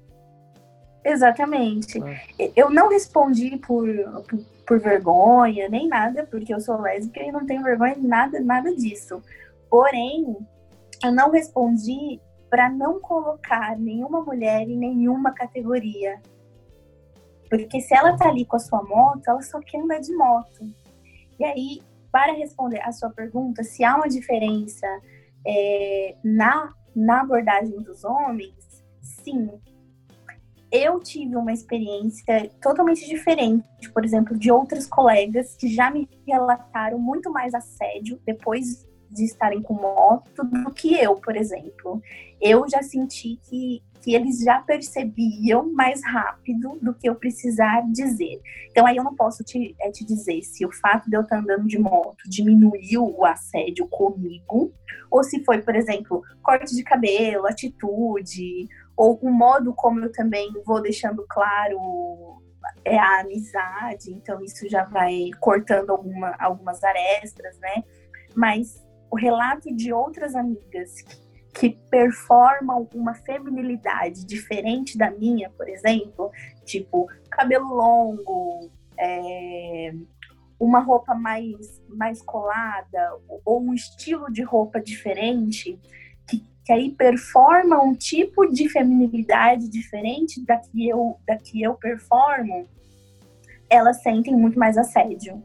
Exatamente. 1.04 2.02
É. 2.04 2.52
Eu 2.56 2.70
não 2.70 2.90
respondi 2.90 3.58
por, 3.58 3.88
por, 4.28 4.40
por, 4.66 4.80
vergonha, 4.80 5.70
nem 5.70 5.88
nada, 5.88 6.26
porque 6.26 6.54
eu 6.54 6.60
sou 6.60 6.82
lésbica 6.82 7.22
e 7.22 7.32
não 7.32 7.46
tenho 7.46 7.64
vergonha 7.64 7.96
de 7.96 8.08
nada, 8.08 8.40
nada 8.40 8.76
disso. 8.76 9.22
Porém, 9.70 10.36
eu 11.04 11.12
não 11.12 11.32
respondi 11.32 12.20
para 12.56 12.70
não 12.70 13.02
colocar 13.02 13.78
nenhuma 13.78 14.22
mulher 14.22 14.62
em 14.62 14.78
nenhuma 14.78 15.34
categoria. 15.34 16.22
Porque 17.50 17.82
se 17.82 17.94
ela 17.94 18.16
tá 18.16 18.30
ali 18.30 18.46
com 18.46 18.56
a 18.56 18.60
sua 18.60 18.82
moto, 18.82 19.28
ela 19.28 19.42
só 19.42 19.60
quer 19.60 19.82
andar 19.82 20.00
de 20.00 20.16
moto. 20.16 20.74
E 21.38 21.44
aí, 21.44 21.82
para 22.10 22.32
responder 22.32 22.80
a 22.80 22.94
sua 22.94 23.10
pergunta, 23.10 23.62
se 23.62 23.84
há 23.84 23.98
uma 23.98 24.08
diferença 24.08 24.88
é, 25.46 26.16
na, 26.24 26.74
na 26.96 27.20
abordagem 27.24 27.78
dos 27.82 28.06
homens, 28.06 28.56
sim. 29.02 29.50
Eu 30.72 31.02
tive 31.02 31.36
uma 31.36 31.52
experiência 31.52 32.50
totalmente 32.62 33.06
diferente, 33.06 33.92
por 33.94 34.06
exemplo, 34.06 34.40
de 34.40 34.50
outras 34.50 34.88
colegas 34.88 35.58
que 35.58 35.68
já 35.68 35.92
me 35.92 36.08
relataram 36.26 37.00
muito 37.00 37.30
mais 37.30 37.54
assédio 37.54 38.18
depois 38.26 38.88
de 39.16 39.24
estarem 39.24 39.62
com 39.62 39.74
moto 39.74 40.44
do 40.44 40.72
que 40.72 40.94
eu, 40.94 41.16
por 41.16 41.36
exemplo. 41.36 42.02
Eu 42.42 42.70
já 42.70 42.84
senti 42.84 43.40
que, 43.44 43.82
que 44.02 44.14
eles 44.14 44.40
já 44.44 44.62
percebiam 44.62 45.72
mais 45.74 46.04
rápido 46.04 46.78
do 46.82 46.94
que 46.94 47.08
eu 47.08 47.16
precisar 47.16 47.82
dizer. 47.92 48.42
Então 48.70 48.86
aí 48.86 48.98
eu 48.98 49.04
não 49.04 49.16
posso 49.16 49.44
te, 49.44 49.74
é, 49.80 49.90
te 49.90 50.06
dizer 50.06 50.44
se 50.44 50.66
o 50.66 50.72
fato 50.72 51.10
de 51.10 51.16
eu 51.16 51.22
estar 51.22 51.40
andando 51.40 51.66
de 51.66 51.80
moto 51.80 52.30
diminuiu 52.30 53.16
o 53.18 53.26
assédio 53.26 53.88
comigo, 53.88 54.74
ou 55.10 55.24
se 55.24 55.44
foi, 55.46 55.62
por 55.62 55.76
exemplo, 55.76 56.22
corte 56.44 56.76
de 56.76 56.84
cabelo, 56.84 57.48
atitude, 57.48 58.68
ou 58.98 59.18
o 59.22 59.32
modo 59.32 59.74
como 59.74 60.02
eu 60.02 60.12
também 60.12 60.52
vou 60.66 60.82
deixando 60.82 61.26
claro 61.30 61.80
é 62.84 62.98
a 62.98 63.22
amizade, 63.22 64.12
então 64.12 64.44
isso 64.44 64.68
já 64.70 64.84
vai 64.84 65.30
cortando 65.40 65.92
alguma, 65.92 66.36
algumas 66.40 66.84
arestas, 66.84 67.58
né? 67.60 67.84
Mas 68.36 68.85
o 69.10 69.16
relato 69.16 69.74
de 69.74 69.94
outras 69.94 70.36
amigas 70.36 71.02
que 71.54 71.70
performam 71.90 72.88
uma 72.94 73.14
feminilidade 73.14 74.26
diferente 74.26 74.98
da 74.98 75.10
minha, 75.10 75.50
por 75.52 75.70
exemplo, 75.70 76.32
tipo 76.66 77.08
cabelo 77.30 77.74
longo, 77.74 78.70
é, 78.98 79.94
uma 80.60 80.80
roupa 80.80 81.16
mais, 81.16 81.82
mais 81.88 82.22
colada 82.22 83.18
ou 83.46 83.62
um 83.62 83.74
estilo 83.74 84.32
de 84.32 84.44
roupa 84.44 84.82
diferente, 84.82 85.80
que 86.28 86.44
que 86.66 86.74
aí 86.74 86.92
performa 86.92 87.80
um 87.80 87.94
tipo 87.94 88.48
de 88.48 88.68
feminilidade 88.68 89.70
diferente 89.70 90.44
da 90.44 90.58
que 90.58 90.90
eu, 90.90 91.16
da 91.26 91.38
que 91.38 91.62
eu 91.62 91.76
performo, 91.76 92.68
elas 93.70 94.02
sentem 94.02 94.36
muito 94.36 94.58
mais 94.58 94.76
assédio. 94.76 95.44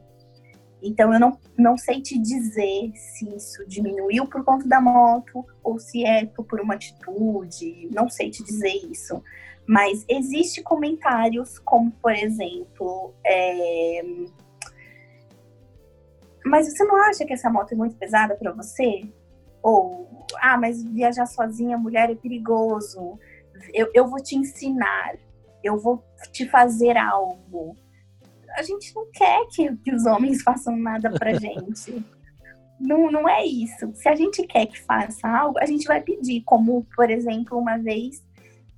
Então 0.83 1.13
eu 1.13 1.21
não, 1.21 1.39
não 1.57 1.77
sei 1.77 2.01
te 2.01 2.19
dizer 2.19 2.93
se 2.95 3.29
isso 3.37 3.67
diminuiu 3.67 4.27
por 4.27 4.45
conta 4.45 4.67
da 4.67 4.81
moto 4.81 5.45
ou 5.63 5.79
se 5.79 6.05
é 6.05 6.27
por 6.27 6.61
uma 6.61 6.75
atitude, 6.75 7.89
não 7.93 8.09
sei 8.09 8.31
te 8.31 8.43
dizer 8.43 8.75
isso. 8.91 9.23
Mas 9.67 10.05
existe 10.09 10.63
comentários 10.63 11.59
como, 11.59 11.91
por 11.93 12.13
exemplo, 12.13 13.15
é... 13.25 14.03
mas 16.45 16.67
você 16.67 16.85
não 16.85 16.97
acha 17.05 17.25
que 17.25 17.33
essa 17.33 17.51
moto 17.51 17.73
é 17.73 17.77
muito 17.77 17.97
pesada 17.97 18.35
para 18.35 18.53
você? 18.53 19.09
Ou, 19.63 20.27
ah, 20.41 20.57
mas 20.57 20.83
viajar 20.83 21.27
sozinha, 21.27 21.77
mulher, 21.77 22.11
é 22.11 22.15
perigoso. 22.15 23.19
Eu, 23.75 23.91
eu 23.95 24.09
vou 24.09 24.23
te 24.23 24.37
ensinar. 24.37 25.17
Eu 25.63 25.79
vou 25.79 26.03
te 26.33 26.49
fazer 26.49 26.97
algo. 26.97 27.77
A 28.61 28.63
gente 28.63 28.95
não 28.95 29.07
quer 29.13 29.47
que, 29.49 29.75
que 29.77 29.95
os 29.95 30.05
homens 30.05 30.43
façam 30.43 30.77
nada 30.77 31.11
pra 31.11 31.33
gente. 31.41 32.05
não, 32.79 33.11
não 33.11 33.29
é 33.29 33.45
isso. 33.45 33.91
Se 33.95 34.09
a 34.09 34.15
gente 34.15 34.47
quer 34.47 34.67
que 34.67 34.81
faça 34.81 35.27
algo, 35.27 35.59
a 35.59 35.67
gente 35.67 35.87
vai 35.87 36.01
pedir. 36.01 36.43
Como, 36.43 36.87
por 36.95 37.11
exemplo, 37.11 37.59
uma 37.59 37.79
vez 37.79 38.23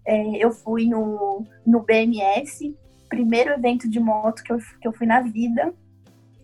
é, 0.07 0.37
eu 0.37 0.53
fui 0.53 0.87
no, 0.87 1.45
no 1.67 1.81
BMS, 1.81 2.77
primeiro 3.09 3.51
evento 3.51 3.89
de 3.89 4.01
moto 4.01 4.43
que 4.43 4.53
eu, 4.53 4.59
que 4.81 4.87
eu 4.87 4.93
fui 4.93 5.07
na 5.07 5.21
vida, 5.21 5.75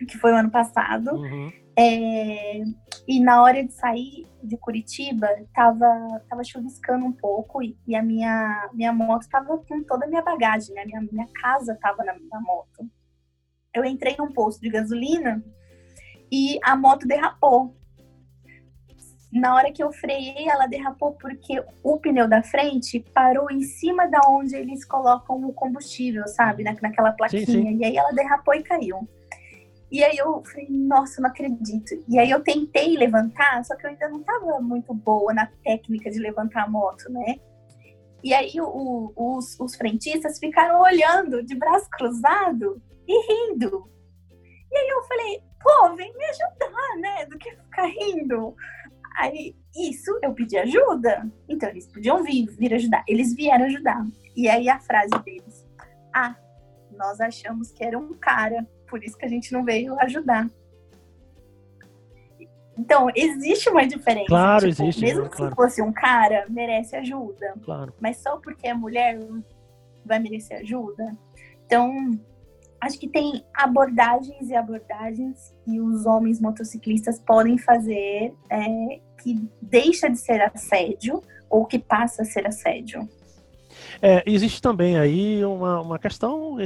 que 0.08 0.18
foi 0.18 0.32
o 0.32 0.36
ano 0.36 0.50
passado. 0.50 1.12
Uhum. 1.12 1.52
É, 1.76 2.62
e 3.06 3.20
na 3.20 3.40
hora 3.40 3.64
de 3.64 3.72
sair 3.72 4.26
de 4.42 4.56
Curitiba, 4.56 5.28
tava, 5.54 5.86
tava 6.28 6.42
chuviscando 6.42 7.06
um 7.06 7.12
pouco 7.12 7.62
e, 7.62 7.76
e 7.86 7.94
a 7.94 8.02
minha, 8.02 8.68
minha 8.72 8.92
moto 8.92 9.28
tava 9.28 9.58
com 9.58 9.82
toda 9.84 10.04
a 10.04 10.08
minha 10.08 10.22
bagagem, 10.22 10.74
né? 10.74 10.84
Minha, 10.84 11.00
minha 11.10 11.28
casa 11.40 11.78
tava 11.80 12.02
na, 12.04 12.14
na 12.30 12.40
moto. 12.40 12.88
Eu 13.78 13.84
entrei 13.84 14.16
num 14.18 14.32
posto 14.32 14.60
de 14.60 14.70
gasolina 14.70 15.42
e 16.30 16.58
a 16.62 16.76
moto 16.76 17.06
derrapou. 17.06 17.74
Na 19.30 19.54
hora 19.54 19.70
que 19.70 19.82
eu 19.82 19.92
freiei, 19.92 20.48
ela 20.48 20.66
derrapou 20.66 21.12
porque 21.12 21.62
o 21.82 21.98
pneu 21.98 22.26
da 22.26 22.42
frente 22.42 23.00
parou 23.12 23.50
em 23.50 23.62
cima 23.62 24.06
da 24.06 24.20
onde 24.26 24.56
eles 24.56 24.84
colocam 24.84 25.44
o 25.44 25.52
combustível, 25.52 26.26
sabe? 26.26 26.64
Na, 26.64 26.74
naquela 26.80 27.12
plaquinha. 27.12 27.44
Sim, 27.44 27.52
sim. 27.52 27.76
E 27.76 27.84
aí 27.84 27.96
ela 27.96 28.12
derrapou 28.12 28.54
e 28.54 28.62
caiu. 28.62 29.06
E 29.90 30.02
aí 30.02 30.16
eu 30.16 30.42
falei, 30.44 30.66
nossa, 30.70 31.20
não 31.20 31.28
acredito. 31.30 32.02
E 32.08 32.18
aí 32.18 32.30
eu 32.30 32.40
tentei 32.40 32.96
levantar, 32.96 33.64
só 33.64 33.74
que 33.74 33.86
eu 33.86 33.90
ainda 33.90 34.08
não 34.08 34.20
estava 34.20 34.60
muito 34.60 34.92
boa 34.92 35.32
na 35.32 35.46
técnica 35.64 36.10
de 36.10 36.18
levantar 36.18 36.64
a 36.64 36.68
moto, 36.68 37.10
né? 37.10 37.36
E 38.22 38.34
aí 38.34 38.52
o, 38.60 39.12
os, 39.14 39.58
os 39.60 39.76
frentistas 39.76 40.38
ficaram 40.38 40.80
olhando 40.80 41.42
de 41.42 41.54
braço 41.54 41.88
cruzado 41.90 42.82
e 43.08 43.52
rindo. 43.52 43.90
E 44.70 44.76
aí 44.76 44.88
eu 44.88 45.02
falei, 45.04 45.42
pô, 45.60 45.96
vem 45.96 46.14
me 46.14 46.24
ajudar, 46.26 46.96
né? 47.00 47.26
Do 47.26 47.38
que 47.38 47.50
ficar 47.50 47.86
rindo. 47.86 48.54
Aí, 49.16 49.56
isso, 49.74 50.16
eu 50.22 50.32
pedi 50.34 50.56
ajuda. 50.58 51.28
Então, 51.48 51.68
eles 51.70 51.86
podiam 51.86 52.22
vir, 52.22 52.46
vir 52.46 52.74
ajudar. 52.74 53.02
Eles 53.08 53.34
vieram 53.34 53.64
ajudar. 53.64 54.04
E 54.36 54.48
aí 54.48 54.68
a 54.68 54.78
frase 54.78 55.10
deles, 55.24 55.66
ah, 56.14 56.36
nós 56.92 57.20
achamos 57.20 57.72
que 57.72 57.82
era 57.82 57.98
um 57.98 58.12
cara 58.14 58.64
por 58.88 59.02
isso 59.04 59.16
que 59.16 59.24
a 59.24 59.28
gente 59.28 59.52
não 59.52 59.64
veio 59.64 59.98
ajudar. 60.00 60.48
Então, 62.76 63.08
existe 63.14 63.68
uma 63.68 63.86
diferença. 63.86 64.28
Claro, 64.28 64.70
tipo, 64.70 64.82
existe. 64.82 65.00
Mesmo 65.00 65.28
claro. 65.28 65.54
fosse 65.54 65.82
um 65.82 65.92
cara, 65.92 66.46
merece 66.48 66.94
ajuda. 66.96 67.54
Claro. 67.64 67.92
Mas 68.00 68.18
só 68.18 68.36
porque 68.38 68.68
é 68.68 68.74
mulher 68.74 69.18
vai 70.04 70.18
merecer 70.20 70.60
ajuda. 70.60 71.12
Então, 71.66 72.18
acho 72.80 72.98
que 72.98 73.08
tem 73.08 73.44
abordagens 73.54 74.48
e 74.48 74.54
abordagens 74.54 75.54
que 75.64 75.80
os 75.80 76.06
homens 76.06 76.40
motociclistas 76.40 77.18
podem 77.20 77.58
fazer 77.58 78.34
é, 78.50 79.00
que 79.22 79.48
deixa 79.60 80.08
de 80.08 80.18
ser 80.18 80.40
assédio 80.42 81.22
ou 81.50 81.64
que 81.64 81.78
passa 81.78 82.22
a 82.22 82.24
ser 82.24 82.46
assédio. 82.46 83.08
É, 84.00 84.22
existe 84.26 84.60
também 84.60 84.98
aí 84.98 85.44
uma, 85.44 85.80
uma 85.80 85.98
questão 85.98 86.56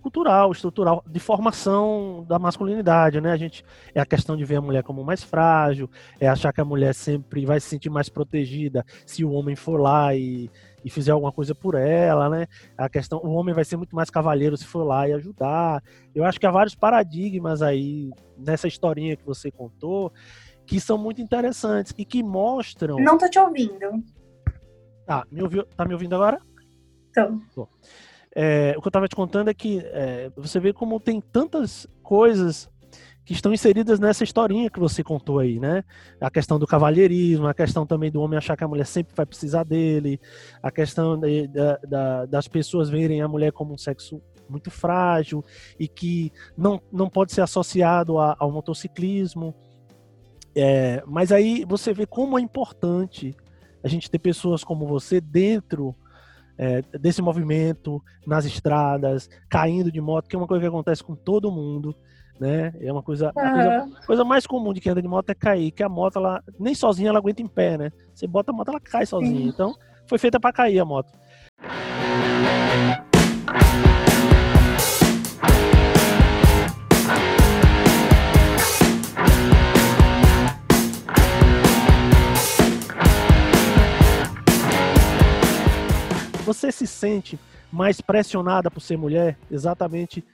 cultural, 0.00 0.52
estrutural, 0.52 1.02
de 1.06 1.20
formação 1.20 2.24
da 2.28 2.38
masculinidade, 2.38 3.20
né? 3.20 3.32
A 3.32 3.36
gente 3.36 3.64
é 3.94 4.00
a 4.00 4.06
questão 4.06 4.36
de 4.36 4.44
ver 4.44 4.56
a 4.56 4.60
mulher 4.60 4.82
como 4.82 5.04
mais 5.04 5.22
frágil, 5.22 5.90
é 6.20 6.28
achar 6.28 6.52
que 6.52 6.60
a 6.60 6.64
mulher 6.64 6.94
sempre 6.94 7.44
vai 7.44 7.60
se 7.60 7.68
sentir 7.68 7.90
mais 7.90 8.08
protegida 8.08 8.84
se 9.04 9.24
o 9.24 9.32
homem 9.32 9.56
for 9.56 9.78
lá 9.80 10.14
e, 10.14 10.50
e 10.84 10.90
fizer 10.90 11.12
alguma 11.12 11.32
coisa 11.32 11.54
por 11.54 11.74
ela, 11.74 12.28
né? 12.28 12.46
A 12.76 12.88
questão, 12.88 13.20
o 13.22 13.30
homem 13.30 13.54
vai 13.54 13.64
ser 13.64 13.76
muito 13.76 13.94
mais 13.94 14.10
cavalheiro 14.10 14.56
se 14.56 14.66
for 14.66 14.84
lá 14.84 15.08
e 15.08 15.12
ajudar. 15.12 15.82
Eu 16.14 16.24
acho 16.24 16.40
que 16.40 16.46
há 16.46 16.50
vários 16.50 16.74
paradigmas 16.74 17.62
aí 17.62 18.10
nessa 18.36 18.66
historinha 18.66 19.16
que 19.16 19.24
você 19.24 19.50
contou 19.50 20.12
que 20.66 20.80
são 20.80 20.96
muito 20.96 21.20
interessantes 21.20 21.92
e 21.98 22.04
que 22.04 22.22
mostram. 22.22 22.96
Não 22.96 23.18
tô 23.18 23.28
te 23.28 23.38
ouvindo. 23.38 24.02
Tá, 25.04 25.26
me 25.30 25.42
ouviu? 25.42 25.64
Tá 25.64 25.84
me 25.84 25.92
ouvindo 25.92 26.14
agora? 26.14 26.40
Então. 27.10 27.40
É, 28.34 28.74
o 28.76 28.80
que 28.80 28.86
eu 28.86 28.90
estava 28.90 29.08
te 29.08 29.14
contando 29.14 29.48
é 29.48 29.54
que 29.54 29.80
é, 29.84 30.30
você 30.34 30.58
vê 30.58 30.72
como 30.72 30.98
tem 30.98 31.20
tantas 31.20 31.86
coisas 32.02 32.70
que 33.24 33.32
estão 33.32 33.52
inseridas 33.52 34.00
nessa 34.00 34.24
historinha 34.24 34.70
que 34.70 34.80
você 34.80 35.02
contou 35.02 35.38
aí, 35.38 35.60
né? 35.60 35.84
A 36.20 36.30
questão 36.30 36.58
do 36.58 36.66
cavalheirismo, 36.66 37.46
a 37.46 37.54
questão 37.54 37.86
também 37.86 38.10
do 38.10 38.20
homem 38.20 38.36
achar 38.36 38.56
que 38.56 38.64
a 38.64 38.68
mulher 38.68 38.86
sempre 38.86 39.14
vai 39.14 39.24
precisar 39.24 39.64
dele, 39.64 40.20
a 40.62 40.70
questão 40.70 41.18
de, 41.18 41.46
da, 41.46 41.76
da, 41.88 42.26
das 42.26 42.48
pessoas 42.48 42.90
verem 42.90 43.22
a 43.22 43.28
mulher 43.28 43.52
como 43.52 43.74
um 43.74 43.78
sexo 43.78 44.20
muito 44.48 44.70
frágil 44.70 45.44
e 45.78 45.86
que 45.86 46.32
não, 46.56 46.80
não 46.92 47.08
pode 47.08 47.32
ser 47.32 47.42
associado 47.42 48.18
a, 48.18 48.36
ao 48.38 48.50
motociclismo. 48.50 49.54
É, 50.54 51.02
mas 51.06 51.30
aí 51.32 51.64
você 51.64 51.92
vê 51.92 52.06
como 52.06 52.38
é 52.38 52.42
importante 52.42 53.34
a 53.82 53.88
gente 53.88 54.10
ter 54.10 54.18
pessoas 54.18 54.62
como 54.62 54.86
você 54.86 55.20
dentro 55.20 55.94
é, 56.58 56.82
desse 56.98 57.22
movimento 57.22 58.02
nas 58.26 58.44
estradas, 58.44 59.28
caindo 59.48 59.90
de 59.90 60.00
moto, 60.00 60.28
que 60.28 60.36
é 60.36 60.38
uma 60.38 60.46
coisa 60.46 60.60
que 60.60 60.68
acontece 60.68 61.02
com 61.02 61.14
todo 61.14 61.50
mundo, 61.50 61.96
né? 62.42 62.74
É 62.80 62.92
uma 62.92 63.02
coisa, 63.02 63.32
uhum. 63.36 63.42
a 63.42 63.50
coisa, 63.52 64.06
coisa, 64.06 64.24
mais 64.24 64.46
comum 64.46 64.72
de 64.74 64.80
quem 64.80 64.90
anda 64.90 65.00
de 65.00 65.06
moto 65.06 65.30
é 65.30 65.34
cair, 65.34 65.70
que 65.70 65.82
a 65.82 65.88
moto 65.88 66.18
ela 66.18 66.42
nem 66.58 66.74
sozinha 66.74 67.08
ela 67.08 67.20
aguenta 67.20 67.40
em 67.40 67.46
pé, 67.46 67.78
né? 67.78 67.92
Você 68.12 68.26
bota 68.26 68.50
a 68.50 68.54
moto 68.54 68.68
ela 68.68 68.80
cai 68.80 69.06
sozinha. 69.06 69.48
Então, 69.48 69.72
foi 70.08 70.18
feita 70.18 70.40
para 70.40 70.52
cair 70.52 70.80
a 70.80 70.84
moto. 70.84 71.12
Você 86.44 86.72
se 86.72 86.88
sente 86.88 87.38
mais 87.70 88.00
pressionada 88.00 88.68
por 88.68 88.80
ser 88.80 88.98
mulher? 88.98 89.38
Exatamente. 89.48 90.24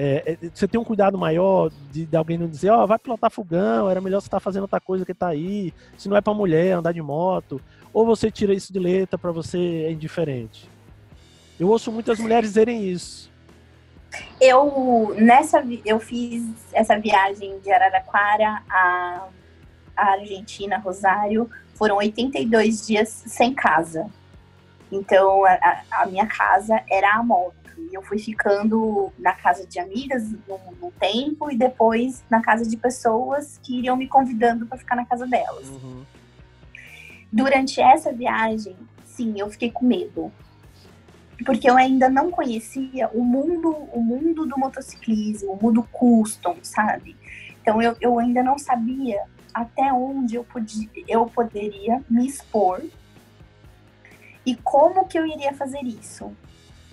É, 0.00 0.38
é, 0.40 0.48
você 0.54 0.68
tem 0.68 0.80
um 0.80 0.84
cuidado 0.84 1.18
maior 1.18 1.72
de, 1.90 2.06
de 2.06 2.16
alguém 2.16 2.38
não 2.38 2.46
dizer, 2.46 2.70
ó, 2.70 2.84
oh, 2.84 2.86
vai 2.86 3.00
pilotar 3.00 3.32
fogão, 3.32 3.90
era 3.90 4.00
melhor 4.00 4.20
você 4.20 4.28
estar 4.28 4.36
tá 4.36 4.40
fazendo 4.40 4.62
outra 4.62 4.80
coisa 4.80 5.04
que 5.04 5.12
tá 5.12 5.26
aí. 5.26 5.74
Se 5.96 6.08
não 6.08 6.16
é 6.16 6.20
para 6.20 6.32
mulher 6.32 6.76
andar 6.76 6.92
de 6.92 7.02
moto, 7.02 7.60
ou 7.92 8.06
você 8.06 8.30
tira 8.30 8.54
isso 8.54 8.72
de 8.72 8.78
letra 8.78 9.18
para 9.18 9.32
você 9.32 9.58
é 9.58 9.90
indiferente. 9.90 10.70
Eu 11.58 11.68
ouço 11.68 11.90
muitas 11.90 12.20
mulheres 12.20 12.50
dizerem 12.50 12.88
isso. 12.88 13.28
Eu 14.40 15.16
nessa 15.18 15.64
eu 15.84 15.98
fiz 15.98 16.44
essa 16.72 16.96
viagem 16.96 17.58
de 17.58 17.72
Araraquara 17.72 18.62
a, 18.70 19.26
Argentina, 19.96 20.78
Rosário, 20.78 21.50
foram 21.74 21.96
82 21.96 22.86
dias 22.86 23.08
sem 23.26 23.52
casa. 23.52 24.06
Então, 24.92 25.44
a, 25.44 25.82
a, 25.90 26.06
minha 26.06 26.26
casa 26.26 26.80
era 26.88 27.16
a 27.16 27.22
moto. 27.22 27.57
E 27.78 27.94
eu 27.94 28.02
fui 28.02 28.18
ficando 28.18 29.12
na 29.18 29.32
casa 29.32 29.66
de 29.66 29.78
amigas 29.78 30.30
no, 30.30 30.90
tempo 30.98 31.50
e 31.50 31.56
depois 31.56 32.24
na 32.28 32.42
casa 32.42 32.68
de 32.68 32.76
pessoas 32.76 33.60
que 33.62 33.78
iriam 33.78 33.96
me 33.96 34.08
convidando 34.08 34.66
para 34.66 34.78
ficar 34.78 34.96
na 34.96 35.04
casa 35.04 35.26
delas. 35.26 35.68
Uhum. 35.68 36.04
Durante 37.30 37.80
essa 37.80 38.12
viagem, 38.12 38.76
sim, 39.04 39.34
eu 39.38 39.48
fiquei 39.48 39.70
com 39.70 39.86
medo. 39.86 40.32
Porque 41.46 41.70
eu 41.70 41.76
ainda 41.76 42.08
não 42.08 42.30
conhecia 42.30 43.08
o 43.14 43.22
mundo, 43.22 43.70
o 43.92 44.00
mundo 44.02 44.44
do 44.44 44.58
motociclismo, 44.58 45.52
o 45.52 45.62
mundo 45.62 45.84
custom, 45.92 46.56
sabe? 46.62 47.16
Então 47.60 47.80
eu, 47.80 47.96
eu 48.00 48.18
ainda 48.18 48.42
não 48.42 48.58
sabia 48.58 49.22
até 49.54 49.92
onde 49.92 50.34
eu, 50.34 50.44
podia, 50.44 50.88
eu 51.06 51.26
poderia 51.26 52.02
me 52.08 52.26
expor 52.26 52.82
e 54.44 54.56
como 54.56 55.06
que 55.06 55.18
eu 55.18 55.26
iria 55.26 55.52
fazer 55.52 55.82
isso. 55.84 56.34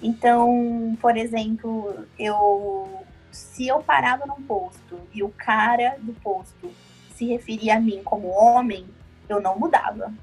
Então, 0.02 0.98
por 1.02 1.16
exemplo, 1.18 2.06
eu 2.20 3.06
se 3.32 3.68
eu 3.68 3.82
parava 3.82 4.26
num 4.26 4.42
posto 4.42 5.00
e 5.14 5.22
o 5.22 5.30
cara 5.30 5.98
do 6.00 6.14
posto 6.14 6.72
se 7.16 7.26
referia 7.26 7.76
a 7.76 7.80
mim 7.80 8.02
como 8.04 8.30
homem, 8.30 8.86
eu 9.28 9.42
não 9.42 9.60
mudava. 9.60 10.14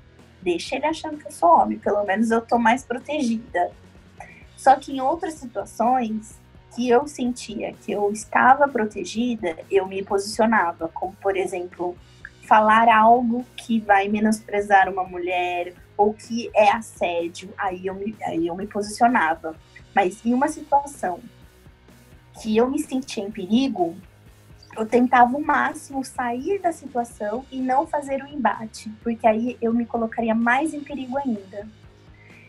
deixa 0.40 0.76
ele 0.76 0.86
achando 0.86 1.18
que 1.18 1.26
eu 1.26 1.30
sou 1.30 1.50
homem, 1.50 1.78
pelo 1.78 2.04
menos 2.04 2.30
eu 2.30 2.40
tô 2.40 2.58
mais 2.58 2.84
protegida. 2.84 3.70
Só 4.56 4.76
que 4.76 4.92
em 4.92 5.00
outras 5.00 5.34
situações 5.34 6.38
que 6.74 6.88
eu 6.88 7.06
sentia 7.06 7.74
que 7.74 7.92
eu 7.92 8.10
estava 8.10 8.66
protegida, 8.66 9.56
eu 9.70 9.86
me 9.86 10.02
posicionava, 10.02 10.88
como 10.88 11.14
por 11.20 11.36
exemplo, 11.36 11.96
falar 12.46 12.88
algo 12.88 13.44
que 13.56 13.78
vai 13.80 14.08
menosprezar 14.08 14.88
uma 14.88 15.04
mulher 15.04 15.74
ou 16.02 16.12
que 16.12 16.50
é 16.52 16.68
assédio, 16.72 17.54
aí 17.56 17.86
eu 17.86 17.94
me, 17.94 18.16
aí 18.24 18.48
eu 18.48 18.56
me 18.56 18.66
posicionava. 18.66 19.54
Mas 19.94 20.24
em 20.26 20.34
uma 20.34 20.48
situação 20.48 21.20
que 22.40 22.56
eu 22.56 22.68
me 22.68 22.80
sentia 22.80 23.22
em 23.22 23.30
perigo, 23.30 23.96
eu 24.76 24.84
tentava 24.84 25.36
o 25.36 25.44
máximo 25.44 26.04
sair 26.04 26.60
da 26.60 26.72
situação 26.72 27.46
e 27.52 27.60
não 27.60 27.86
fazer 27.86 28.20
o 28.20 28.26
embate, 28.26 28.90
porque 29.00 29.24
aí 29.24 29.56
eu 29.62 29.72
me 29.72 29.86
colocaria 29.86 30.34
mais 30.34 30.74
em 30.74 30.80
perigo 30.80 31.16
ainda. 31.18 31.68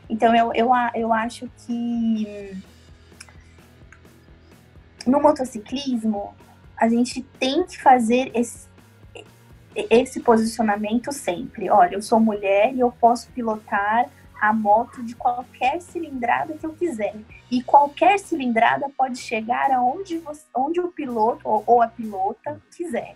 Então 0.09 0.35
eu, 0.35 0.51
eu, 0.53 0.71
eu 0.95 1.13
acho 1.13 1.47
que 1.59 2.57
no 5.05 5.21
motociclismo 5.21 6.33
a 6.75 6.89
gente 6.89 7.21
tem 7.39 7.63
que 7.67 7.79
fazer 7.79 8.31
esse, 8.33 8.67
esse 9.75 10.19
posicionamento 10.19 11.11
sempre. 11.11 11.69
Olha, 11.69 11.95
eu 11.95 12.01
sou 12.01 12.19
mulher 12.19 12.73
e 12.73 12.79
eu 12.79 12.91
posso 12.91 13.29
pilotar 13.31 14.09
a 14.39 14.51
moto 14.51 15.01
de 15.01 15.15
qualquer 15.15 15.81
cilindrada 15.81 16.53
que 16.55 16.65
eu 16.65 16.73
quiser. 16.73 17.15
E 17.49 17.63
qualquer 17.63 18.19
cilindrada 18.19 18.89
pode 18.97 19.17
chegar 19.17 19.71
aonde 19.71 20.17
você, 20.17 20.43
onde 20.53 20.81
o 20.81 20.91
piloto 20.91 21.47
ou, 21.47 21.63
ou 21.65 21.81
a 21.81 21.87
pilota 21.87 22.61
quiser. 22.75 23.15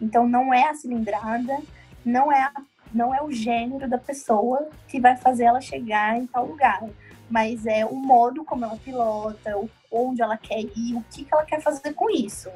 Então 0.00 0.26
não 0.26 0.52
é 0.52 0.68
a 0.68 0.74
cilindrada, 0.74 1.56
não 2.04 2.32
é, 2.32 2.42
a, 2.42 2.52
não 2.92 3.14
é 3.14 3.22
o 3.22 3.30
gênero 3.30 3.88
da 3.88 3.96
pessoa 3.96 4.68
que 4.88 5.00
vai 5.00 5.16
fazer 5.16 5.44
ela 5.44 5.60
chegar 5.60 6.16
em 6.16 6.26
tal 6.26 6.46
lugar, 6.46 6.82
mas 7.30 7.64
é 7.64 7.86
o 7.86 7.94
modo 7.94 8.44
como 8.44 8.64
ela 8.64 8.76
pilota, 8.76 9.52
onde 9.90 10.20
ela 10.20 10.36
quer 10.36 10.60
ir, 10.60 10.96
o 10.96 11.04
que, 11.10 11.24
que 11.24 11.32
ela 11.32 11.44
quer 11.44 11.60
fazer 11.60 11.94
com 11.94 12.10
isso, 12.10 12.50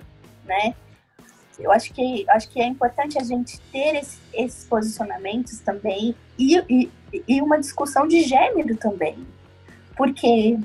né? 0.45 0.75
Eu 1.59 1.73
acho 1.73 1.93
que, 1.93 2.25
acho 2.31 2.49
que 2.51 2.61
é 2.61 2.67
importante 2.67 3.19
a 3.19 3.25
gente 3.25 3.61
ter 3.73 3.97
esse, 3.97 4.19
esses 4.33 4.65
posicionamentos 4.65 5.59
também 5.61 6.15
e, 6.39 6.57
e, 6.69 6.91
e 7.27 7.43
uma 7.43 7.59
discussão 7.59 8.07
de 8.07 8.23
gênero 8.23 8.77
também. 8.77 9.27
Porque 9.97 10.57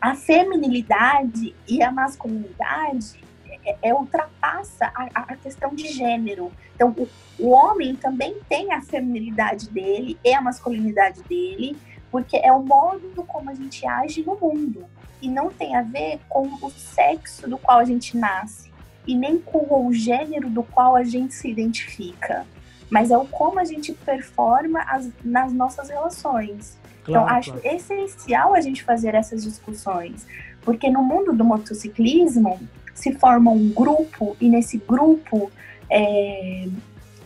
a 0.00 0.14
feminilidade 0.14 1.54
e 1.68 1.82
a 1.82 1.92
masculinidade 1.92 3.22
é, 3.64 3.76
é, 3.82 3.94
ultrapassa 3.94 4.90
a, 4.94 5.08
a, 5.14 5.36
questão 5.36 5.74
de 5.74 5.88
gênero. 5.88 6.50
Então, 6.74 6.94
o, 6.96 7.08
o, 7.38 7.50
homem 7.50 7.94
também 7.94 8.36
tem 8.48 8.72
a 8.72 8.80
feminilidade 8.80 9.68
dele 9.68 10.18
e 10.24 10.32
a 10.32 10.40
masculinidade 10.40 11.22
dele, 11.24 11.76
porque 12.10 12.38
é 12.38 12.50
o 12.50 12.62
modo 12.62 13.22
como 13.26 13.50
a 13.50 13.54
gente 13.54 13.86
age 13.86 14.22
no 14.22 14.36
mundo. 14.36 14.86
E 15.20 15.28
não 15.28 15.50
tem 15.50 15.76
a 15.76 15.82
ver 15.82 16.18
com 16.30 16.48
o 16.62 16.70
sexo 16.70 17.46
do 17.46 17.58
qual 17.58 17.78
a 17.78 17.84
gente 17.84 18.16
nasce 18.16 18.69
e 19.06 19.14
nem 19.14 19.38
com 19.38 19.86
o 19.86 19.92
gênero 19.92 20.48
do 20.48 20.62
qual 20.62 20.94
a 20.94 21.02
gente 21.02 21.34
se 21.34 21.48
identifica, 21.48 22.46
mas 22.90 23.10
é 23.10 23.16
o 23.16 23.24
como 23.24 23.58
a 23.58 23.64
gente 23.64 23.92
performa 23.92 24.80
as, 24.82 25.10
nas 25.24 25.52
nossas 25.52 25.88
relações. 25.88 26.78
Então, 27.02 27.24
claro, 27.24 27.26
então, 27.26 27.36
acho 27.36 27.52
claro. 27.52 27.76
essencial 27.76 28.54
a 28.54 28.60
gente 28.60 28.82
fazer 28.82 29.14
essas 29.14 29.44
discussões, 29.44 30.26
porque 30.62 30.90
no 30.90 31.02
mundo 31.02 31.32
do 31.32 31.44
motociclismo 31.44 32.60
se 32.94 33.12
forma 33.14 33.50
um 33.50 33.70
grupo 33.70 34.36
e 34.40 34.48
nesse 34.48 34.76
grupo 34.76 35.50
é, 35.88 36.68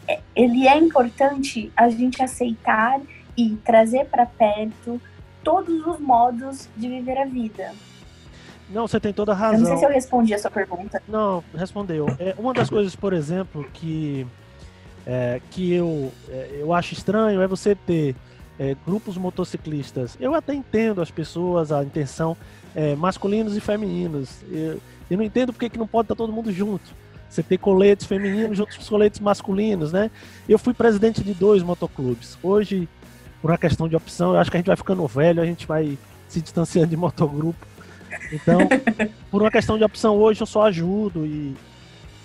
é 0.06 0.20
ele 0.36 0.68
é 0.68 0.76
importante 0.76 1.72
a 1.76 1.88
gente 1.88 2.22
aceitar 2.22 3.00
e 3.36 3.56
trazer 3.64 4.06
para 4.06 4.24
perto 4.24 5.00
todos 5.42 5.86
os 5.86 5.98
modos 5.98 6.68
de 6.76 6.88
viver 6.88 7.18
a 7.18 7.24
vida. 7.24 7.72
Não, 8.74 8.88
você 8.88 8.98
tem 8.98 9.12
toda 9.12 9.30
a 9.30 9.34
razão. 9.34 9.54
Eu 9.54 9.60
não 9.60 9.68
sei 9.68 9.76
se 9.78 9.84
eu 9.84 9.90
respondi 9.90 10.34
a 10.34 10.38
sua 10.38 10.50
pergunta. 10.50 11.00
Não, 11.06 11.44
respondeu. 11.54 12.06
É, 12.18 12.34
uma 12.36 12.52
das 12.52 12.68
coisas, 12.70 12.96
por 12.96 13.12
exemplo, 13.12 13.64
que, 13.72 14.26
é, 15.06 15.40
que 15.50 15.72
eu, 15.72 16.12
é, 16.28 16.58
eu 16.58 16.74
acho 16.74 16.92
estranho 16.92 17.40
é 17.40 17.46
você 17.46 17.76
ter 17.76 18.16
é, 18.58 18.76
grupos 18.84 19.16
motociclistas. 19.16 20.16
Eu 20.20 20.34
até 20.34 20.52
entendo 20.52 21.00
as 21.00 21.10
pessoas, 21.10 21.70
a 21.70 21.84
intenção, 21.84 22.36
é, 22.74 22.96
masculinos 22.96 23.56
e 23.56 23.60
femininos. 23.60 24.42
Eu, 24.50 24.80
eu 25.08 25.16
não 25.16 25.24
entendo 25.24 25.52
porque 25.52 25.70
que 25.70 25.78
não 25.78 25.86
pode 25.86 26.06
estar 26.06 26.16
todo 26.16 26.32
mundo 26.32 26.52
junto. 26.52 26.92
Você 27.28 27.42
ter 27.42 27.58
coletes 27.58 28.06
femininos 28.06 28.56
junto 28.56 28.74
com 28.74 28.82
os 28.82 28.88
coletes 28.88 29.20
masculinos, 29.20 29.92
né? 29.92 30.10
Eu 30.48 30.58
fui 30.58 30.74
presidente 30.74 31.22
de 31.22 31.32
dois 31.32 31.62
motoclubes. 31.62 32.36
Hoje, 32.42 32.88
por 33.40 33.50
uma 33.50 33.58
questão 33.58 33.88
de 33.88 33.94
opção, 33.94 34.32
eu 34.32 34.38
acho 34.38 34.50
que 34.50 34.56
a 34.56 34.60
gente 34.60 34.66
vai 34.66 34.76
ficando 34.76 35.06
velho, 35.06 35.42
a 35.42 35.46
gente 35.46 35.66
vai 35.66 35.96
se 36.28 36.40
distanciando 36.40 36.88
de 36.88 36.96
motogrupo. 36.96 37.73
Então, 38.32 38.58
por 39.30 39.42
uma 39.42 39.50
questão 39.50 39.78
de 39.78 39.84
opção 39.84 40.16
hoje, 40.16 40.40
eu 40.40 40.46
só 40.46 40.62
ajudo 40.66 41.26
e 41.26 41.54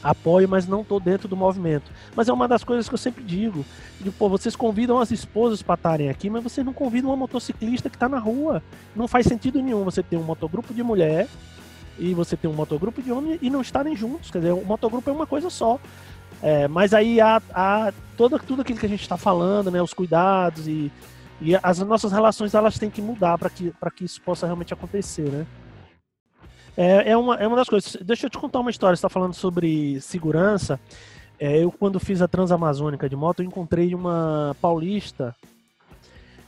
apoio, 0.04 0.48
mas 0.48 0.68
não 0.68 0.82
estou 0.82 1.00
dentro 1.00 1.28
do 1.28 1.36
movimento. 1.36 1.92
Mas 2.16 2.30
é 2.30 2.34
uma 2.34 2.48
das 2.48 2.64
coisas 2.64 2.88
que 2.88 2.94
eu 2.94 2.98
sempre 2.98 3.24
digo. 3.24 3.66
De, 4.00 4.10
pô, 4.12 4.30
vocês 4.30 4.56
convidam 4.56 5.00
as 5.00 5.12
esposas 5.12 5.62
para 5.62 5.76
estarem 5.76 6.10
aqui, 6.10 6.30
mas 6.30 6.44
vocês 6.44 6.66
não 6.66 6.74
convidam 6.74 7.10
uma 7.10 7.18
motociclista 7.18 7.90
que 7.90 7.96
está 7.96 8.08
na 8.08 8.20
rua. 8.20 8.64
Não 8.96 9.08
faz 9.08 9.26
sentido 9.26 9.62
nenhum 9.62 9.84
você 9.84 10.02
ter 10.02 10.18
um 10.18 10.24
motogrupo 10.24 10.74
de 10.74 10.84
mulher 10.84 11.28
e 11.98 12.14
você 12.14 12.38
ter 12.38 12.48
um 12.48 12.54
motogrupo 12.54 13.02
de 13.02 13.12
homem 13.12 13.38
e 13.42 13.50
não 13.50 13.62
estarem 13.62 13.96
juntos. 13.96 14.32
Quer 14.32 14.40
dizer, 14.40 14.54
o 14.54 14.64
motogrupo 14.64 15.10
é 15.10 15.14
uma 15.14 15.28
coisa 15.28 15.50
só. 15.50 15.80
É, 16.42 16.68
mas 16.68 16.94
aí 16.94 17.20
há, 17.20 17.42
há 17.54 17.92
todo, 18.16 18.40
tudo 18.40 18.62
aquilo 18.62 18.80
que 18.80 18.86
a 18.86 18.90
gente 18.90 19.02
está 19.02 19.18
falando, 19.18 19.70
né, 19.70 19.82
os 19.82 19.94
cuidados 19.94 20.68
e, 20.68 20.90
e 21.42 21.54
as 21.62 21.80
nossas 21.80 22.14
relações 22.14 22.54
elas 22.54 22.80
têm 22.80 22.90
que 22.90 23.02
mudar 23.02 23.38
para 23.38 23.50
que, 23.50 23.74
que 23.94 24.06
isso 24.06 24.22
possa 24.22 24.46
realmente 24.46 24.74
acontecer, 24.74 25.30
né? 25.30 25.46
É, 26.76 27.12
é, 27.12 27.18
uma, 27.18 27.36
é 27.36 27.48
uma 27.48 27.56
das 27.56 27.68
coisas. 27.68 27.98
Deixa 28.02 28.26
eu 28.26 28.30
te 28.30 28.38
contar 28.38 28.60
uma 28.60 28.70
história. 28.70 28.96
Você 28.96 29.00
está 29.00 29.10
falando 29.10 29.34
sobre 29.34 30.00
segurança. 30.02 30.80
É, 31.40 31.64
eu, 31.64 31.72
quando 31.72 32.00
fiz 32.00 32.22
a 32.22 32.28
Transamazônica 32.28 33.08
de 33.08 33.16
moto, 33.16 33.42
eu 33.42 33.46
encontrei 33.46 33.94
uma 33.96 34.56
paulista. 34.62 35.36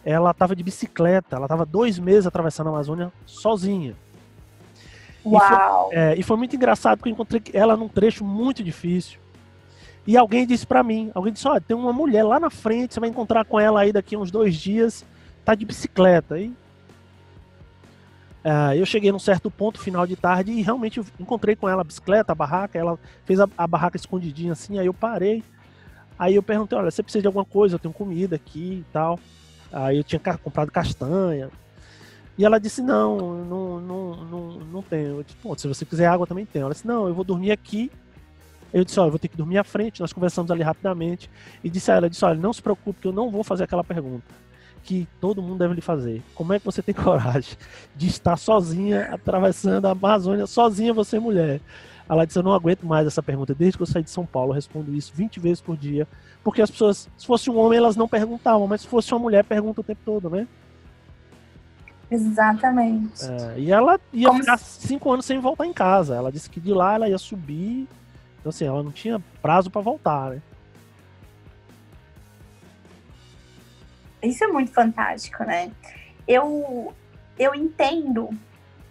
Ela 0.04 0.32
estava 0.32 0.56
de 0.56 0.64
bicicleta. 0.64 1.36
Ela 1.36 1.46
estava 1.46 1.66
dois 1.66 2.00
meses 2.00 2.28
atravessando 2.28 2.68
a 2.68 2.70
Amazônia 2.72 3.12
sozinha. 3.26 3.96
Uau! 5.26 5.90
E 5.92 5.96
foi, 5.96 5.98
é, 5.98 6.16
e 6.18 6.24
foi 6.24 6.38
muito 6.38 6.56
engraçado 6.56 6.98
porque 6.98 7.10
eu 7.10 7.14
encontrei 7.14 7.42
ela 7.54 7.78
num 7.78 7.88
trecho 7.88 8.24
muito 8.24 8.64
difícil. 8.64 9.20
E 10.06 10.18
alguém 10.18 10.48
disse 10.48 10.66
para 10.66 10.82
mim, 10.82 11.12
alguém 11.14 11.32
disse, 11.32 11.48
olha, 11.48 11.62
tem 11.62 11.78
uma 11.78 11.94
mulher 11.94 12.24
lá 12.24 12.40
na 12.40 12.50
frente, 12.50 12.94
você 12.94 13.00
vai 13.00 13.10
encontrar 13.10 13.46
com 13.46 13.60
ela 13.60 13.82
aí 13.82 13.92
daqui 13.92 14.18
uns 14.18 14.32
dois 14.32 14.56
dias, 14.56 15.06
tá 15.46 15.54
de 15.54 15.64
bicicleta. 15.64 16.40
E 16.40 16.52
Uh, 18.44 18.74
eu 18.74 18.86
cheguei 18.88 19.12
num 19.12 19.20
certo 19.20 19.52
ponto, 19.52 19.80
final 19.80 20.08
de 20.08 20.16
tarde, 20.16 20.52
e 20.52 20.64
realmente 20.64 21.00
encontrei 21.20 21.56
com 21.56 21.70
ela 21.70 21.82
a 21.82 21.84
bicicleta, 21.84 22.32
a 22.32 22.36
barraca. 22.36 22.78
Ela 22.78 22.98
fez 23.24 23.40
a, 23.40 23.48
a, 23.56 23.68
barraca 23.68 23.98
escondidinha 23.98 24.54
assim, 24.54 24.80
aí 24.80 24.88
eu 24.88 24.94
parei. 24.94 25.44
Aí 26.18 26.36
eu 26.36 26.42
perguntei: 26.42 26.78
Olha, 26.78 26.90
você 26.90 27.04
precisa 27.04 27.22
de 27.22 27.28
alguma 27.28 27.46
coisa? 27.46 27.76
Eu 27.76 27.80
tenho 27.80 27.94
comida 27.94 28.36
aqui 28.36 28.84
e 28.84 28.86
tal. 28.92 29.20
Aí 29.72 29.98
eu 29.98 30.04
tinha 30.04 30.20
comprado 30.44 30.72
castanha. 30.72 31.50
E 32.36 32.44
ela 32.44 32.60
disse: 32.60 32.82
Não, 32.82 33.46
não, 33.46 33.80
não, 33.80 34.26
não, 34.26 34.52
não 34.60 34.82
tenho. 34.82 35.18
Eu 35.18 35.24
disse: 35.24 35.38
Pô, 35.38 35.56
se 35.56 35.68
você 35.68 35.86
quiser 35.86 36.08
água, 36.08 36.26
também 36.26 36.46
tem. 36.46 36.64
Ela 36.64 36.72
disse: 36.72 36.88
Não, 36.88 37.08
eu 37.08 37.14
vou 37.14 37.24
dormir 37.24 37.52
aqui. 37.52 37.92
Eu 38.74 38.84
disse: 38.84 39.00
Olha, 39.00 39.08
eu 39.08 39.12
vou 39.12 39.20
ter 39.20 39.28
que 39.28 39.38
dormir 39.38 39.60
à 39.60 39.64
frente. 39.64 40.02
Nós 40.02 40.14
conversamos 40.14 40.50
ali 40.50 40.64
rapidamente. 40.64 41.30
E 41.64 41.70
disse 41.70 41.92
a 41.92 41.96
ela: 41.96 42.10
disse, 42.10 42.26
Olha, 42.26 42.40
não 42.40 42.52
se 42.52 42.62
preocupe, 42.62 43.02
que 43.02 43.08
eu 43.08 43.12
não 43.12 43.30
vou 43.30 43.44
fazer 43.44 43.66
aquela 43.66 43.84
pergunta 43.84 44.42
que 44.84 45.08
todo 45.20 45.42
mundo 45.42 45.60
deve 45.60 45.76
lhe 45.76 45.82
fazer. 45.82 46.22
Como 46.36 46.54
é 46.54 46.60
que 46.60 46.66
você 46.66 46.82
tem 46.82 46.94
coragem 46.96 47.58
de 47.96 48.08
estar 48.08 48.38
sozinha 48.38 49.14
atravessando 49.14 49.86
a 49.86 49.92
Amazônia, 49.92 50.48
sozinha 50.48 50.94
você 50.94 51.20
mulher? 51.20 51.62
Ela 52.10 52.26
disse: 52.26 52.38
Eu 52.38 52.44
não 52.44 52.54
aguento 52.54 52.86
mais 52.86 53.08
essa 53.08 53.24
pergunta. 53.24 53.56
Desde 53.56 53.78
que 53.78 53.84
eu 53.84 53.88
saí 53.88 54.04
de 54.04 54.10
São 54.10 54.26
Paulo, 54.26 54.52
eu 54.52 54.56
respondo 54.56 54.94
isso 54.94 55.14
20 55.16 55.40
vezes 55.40 55.62
por 55.62 55.78
dia. 55.78 56.08
Porque 56.44 56.62
as 56.62 56.70
pessoas, 56.70 57.08
se 57.18 57.26
fosse 57.26 57.50
um 57.50 57.58
homem, 57.58 57.78
elas 57.78 57.96
não 57.96 58.08
perguntavam, 58.08 58.68
mas 58.68 58.82
se 58.82 58.88
fosse 58.88 59.14
uma 59.14 59.20
mulher, 59.20 59.44
pergunta 59.46 59.82
o 59.82 59.84
tempo 59.84 60.02
todo, 60.04 60.30
né? 60.30 60.48
Exatamente. 62.10 63.24
É, 63.24 63.60
e 63.60 63.72
ela 63.72 63.98
ia 64.12 64.28
Como 64.28 64.42
ficar 64.42 64.58
se... 64.58 64.88
cinco 64.88 65.12
anos 65.12 65.26
sem 65.26 65.40
voltar 65.40 65.66
em 65.66 65.72
casa. 65.72 66.16
Ela 66.16 66.32
disse 66.32 66.50
que 66.50 66.60
de 66.60 66.74
lá 66.74 66.96
ela 66.96 67.08
ia 67.08 67.18
subir. 67.18 67.88
Então, 68.40 68.50
assim, 68.50 68.66
ela 68.66 68.84
não 68.84 68.92
tinha 68.92 69.22
prazo 69.42 69.70
para 69.70 69.82
voltar, 69.82 70.32
né? 70.32 70.42
Isso 74.22 74.44
é 74.44 74.48
muito 74.48 74.72
fantástico, 74.72 75.44
né? 75.44 75.72
Eu, 76.28 76.94
eu 77.38 77.56
entendo 77.56 78.30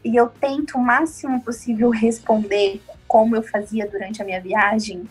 e 0.05 0.16
eu 0.16 0.29
tento 0.29 0.77
o 0.77 0.83
máximo 0.83 1.40
possível 1.43 1.90
responder 1.90 2.81
como 3.07 3.37
eu 3.37 3.43
fazia 3.43 3.87
durante 3.88 4.23
a 4.23 4.25
minha 4.25 4.40
viagem, 4.40 5.09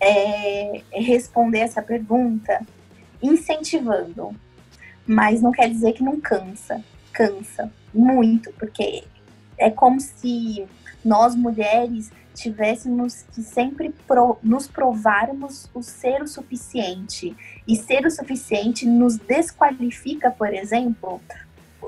é, 0.00 0.82
responder 0.92 1.60
essa 1.60 1.82
pergunta 1.82 2.60
incentivando, 3.22 4.34
mas 5.06 5.40
não 5.40 5.52
quer 5.52 5.68
dizer 5.68 5.92
que 5.92 6.02
não 6.02 6.20
cansa, 6.20 6.82
cansa 7.12 7.72
muito, 7.94 8.52
porque 8.54 9.04
é 9.58 9.70
como 9.70 10.00
se 10.00 10.66
nós 11.04 11.34
mulheres 11.34 12.10
tivéssemos 12.34 13.22
que 13.32 13.42
sempre 13.42 13.90
pro, 14.06 14.38
nos 14.42 14.66
provarmos 14.66 15.70
o 15.74 15.82
ser 15.82 16.22
o 16.22 16.28
suficiente. 16.28 17.36
E 17.66 17.76
ser 17.76 18.06
o 18.06 18.10
suficiente 18.10 18.86
nos 18.86 19.16
desqualifica, 19.16 20.30
por 20.30 20.52
exemplo, 20.52 21.20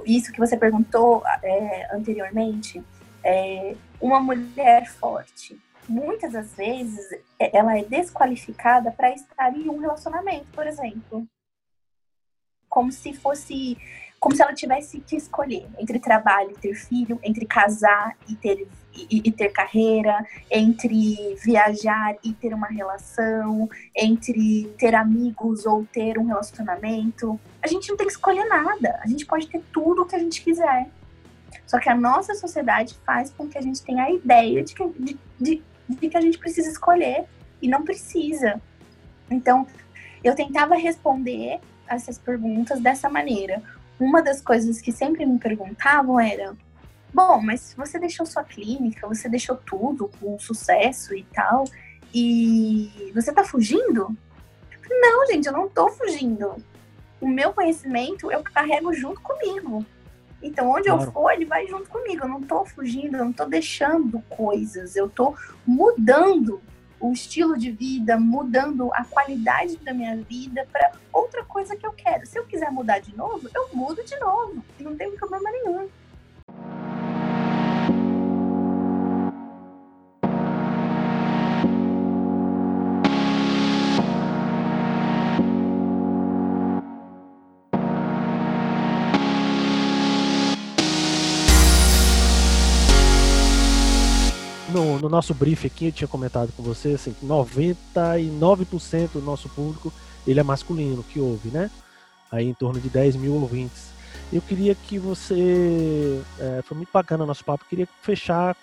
isso 0.05 0.33
que 0.33 0.39
você 0.39 0.57
perguntou 0.57 1.23
é, 1.43 1.95
anteriormente, 1.95 2.83
é, 3.23 3.75
uma 4.01 4.21
mulher 4.21 4.87
forte. 4.87 5.59
Muitas 5.89 6.33
das 6.33 6.55
vezes 6.55 7.13
é, 7.39 7.57
ela 7.57 7.79
é 7.79 7.85
desqualificada 7.85 8.91
para 8.91 9.11
estar 9.11 9.55
em 9.57 9.69
um 9.69 9.79
relacionamento, 9.79 10.47
por 10.53 10.67
exemplo. 10.67 11.27
Como 12.69 12.91
se 12.91 13.13
fosse 13.13 13.79
como 14.25 14.35
se 14.35 14.43
ela 14.43 14.55
tivesse 14.55 15.01
que 15.01 15.17
escolher 15.17 15.67
entre 15.79 15.99
trabalho 15.99 16.53
e 16.53 16.55
ter 16.59 16.75
filho, 16.75 17.21
entre 17.23 17.45
casar 17.45 18.17
e 18.27 18.35
ter, 18.35 18.67
e, 18.95 19.21
e, 19.23 19.31
ter 19.31 19.51
carreira, 19.51 20.27
entre 20.51 21.37
viajar 21.45 22.17
e 22.25 22.33
ter 22.33 22.55
uma 22.55 22.69
relação, 22.69 23.69
entre 23.95 24.75
ter 24.79 24.95
amigos 24.95 25.67
ou 25.67 25.85
ter 25.93 26.17
um 26.19 26.25
relacionamento. 26.25 27.39
A 27.63 27.69
gente 27.69 27.91
não 27.91 27.99
tem 27.99 28.07
que 28.07 28.15
escolher 28.15 28.47
nada. 28.47 28.99
A 29.03 29.07
gente 29.07 29.27
pode 29.27 29.47
ter 29.47 29.63
tudo 29.71 30.01
o 30.01 30.07
que 30.07 30.17
a 30.17 30.19
gente 30.19 30.43
quiser. 30.43 30.89
Só 31.67 31.79
que 31.79 31.91
a 31.91 31.95
nossa 31.95 32.35
sociedade 32.35 32.99
faz 33.05 33.31
com 33.31 33.47
que 33.47 33.59
a 33.59 33.61
gente 33.61 33.83
tenha 33.83 34.05
a 34.05 34.11
ideia 34.11 34.65
de 34.65 34.75
que, 34.75 34.89
de, 34.99 35.19
de, 35.39 35.63
de 35.87 36.09
que 36.09 36.17
a 36.17 36.21
gente 36.23 36.39
precisa 36.39 36.71
escolher 36.71 37.27
e 37.61 37.69
não 37.69 37.83
precisa. 37.83 38.59
Então, 39.31 39.67
eu 40.23 40.35
tentava 40.35 40.77
responder 40.77 41.61
essas 41.87 42.17
perguntas 42.17 42.81
dessa 42.81 43.11
maneira 43.11 43.63
uma 43.99 44.23
das 44.23 44.41
coisas 44.41 44.81
que 44.81 44.93
sempre 44.93 45.25
me 45.25 45.39
perguntavam 45.39 46.19
era: 46.19 46.57
bom, 47.13 47.41
mas 47.41 47.75
você 47.77 47.99
deixou 47.99 48.27
sua 48.27 48.45
clínica, 48.45 49.07
você 49.07 49.29
deixou 49.29 49.57
tudo 49.57 50.11
com 50.21 50.39
sucesso 50.39 51.15
e 51.15 51.25
tal, 51.33 51.65
e 52.13 53.13
você 53.15 53.33
tá 53.33 53.45
fugindo? 53.45 54.17
Não, 54.89 55.27
gente, 55.27 55.47
eu 55.47 55.53
não 55.53 55.69
tô 55.69 55.89
fugindo. 55.89 56.57
O 57.21 57.29
meu 57.29 57.53
conhecimento 57.53 58.31
eu 58.31 58.43
carrego 58.43 58.93
junto 58.93 59.21
comigo. 59.21 59.85
Então, 60.43 60.71
onde 60.71 60.89
claro. 60.89 61.03
eu 61.03 61.11
for, 61.11 61.31
ele 61.31 61.47
vai 61.47 61.67
junto 61.67 61.89
comigo. 61.89 62.25
Eu 62.25 62.29
não 62.29 62.43
tô 62.43 62.67
fugindo, 62.67 63.17
eu 63.17 63.25
não 63.25 63.33
tô 63.33 63.47
deixando 63.47 64.21
coisas, 64.29 64.95
eu 64.95 65.09
tô 65.09 65.35
mudando 65.67 66.61
o 67.05 67.13
estilo 67.13 67.59
de 67.59 67.71
vida, 67.71 68.19
mudando 68.19 68.91
a 68.95 69.05
qualidade 69.05 69.77
da 69.77 69.93
minha 69.93 70.17
vida 70.17 70.67
para 70.73 70.93
outra 71.13 71.45
coisa 71.45 71.77
que 71.77 71.87
eu 71.87 71.93
quero. 71.93 72.25
Se 72.25 72.39
eu 72.39 72.47
quiser 72.47 72.71
mudar 72.71 72.99
de 72.99 73.15
novo, 73.15 73.47
eu 73.55 73.69
mudo 73.75 74.03
de 74.03 74.19
novo. 74.19 74.65
Não 74.81 74.97
tem 74.97 75.15
problema 75.15 75.51
nenhum. 75.51 75.87
Nosso 95.15 95.33
brief 95.33 95.67
aqui, 95.67 95.87
eu 95.87 95.93
tinha 95.93 96.09
comentado 96.09 96.53
com 96.57 96.63
você 96.63 96.91
assim, 96.91 97.13
que 97.13 97.27
99% 97.27 99.13
do 99.13 99.23
nosso 99.23 99.49
público 99.49 99.93
ele 100.27 100.41
é 100.41 100.43
masculino, 100.43 101.03
que 101.03 101.21
ouve, 101.21 101.51
né? 101.51 101.71
Aí 102.31 102.49
em 102.49 102.55
torno 102.55 102.81
de 102.81 102.89
10 102.89 103.17
mil 103.17 103.35
ouvintes. 103.35 103.95
Eu 104.33 104.43
queria 104.43 104.75
que 104.75 104.99
você. 104.99 106.21
É, 106.39 106.63
foi 106.65 106.77
muito 106.77 106.91
bacana 106.93 107.25
o 107.25 107.27
nosso 107.27 107.45
papo, 107.45 107.65
queria 107.69 107.89
fechar 108.03 108.57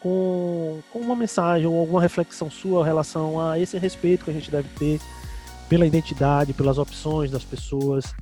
com, 0.00 0.80
com 0.92 0.98
uma 1.00 1.14
mensagem 1.14 1.66
ou 1.66 1.78
alguma 1.78 2.00
reflexão 2.00 2.50
sua 2.50 2.82
em 2.82 2.84
relação 2.84 3.40
a 3.40 3.58
esse 3.58 3.78
respeito 3.78 4.24
que 4.24 4.30
a 4.30 4.34
gente 4.34 4.50
deve 4.50 4.68
ter 4.70 5.00
pela 5.72 5.86
identidade, 5.86 6.52
pelas 6.52 6.76
opções 6.76 7.30
das 7.30 7.42
pessoas. 7.42 8.14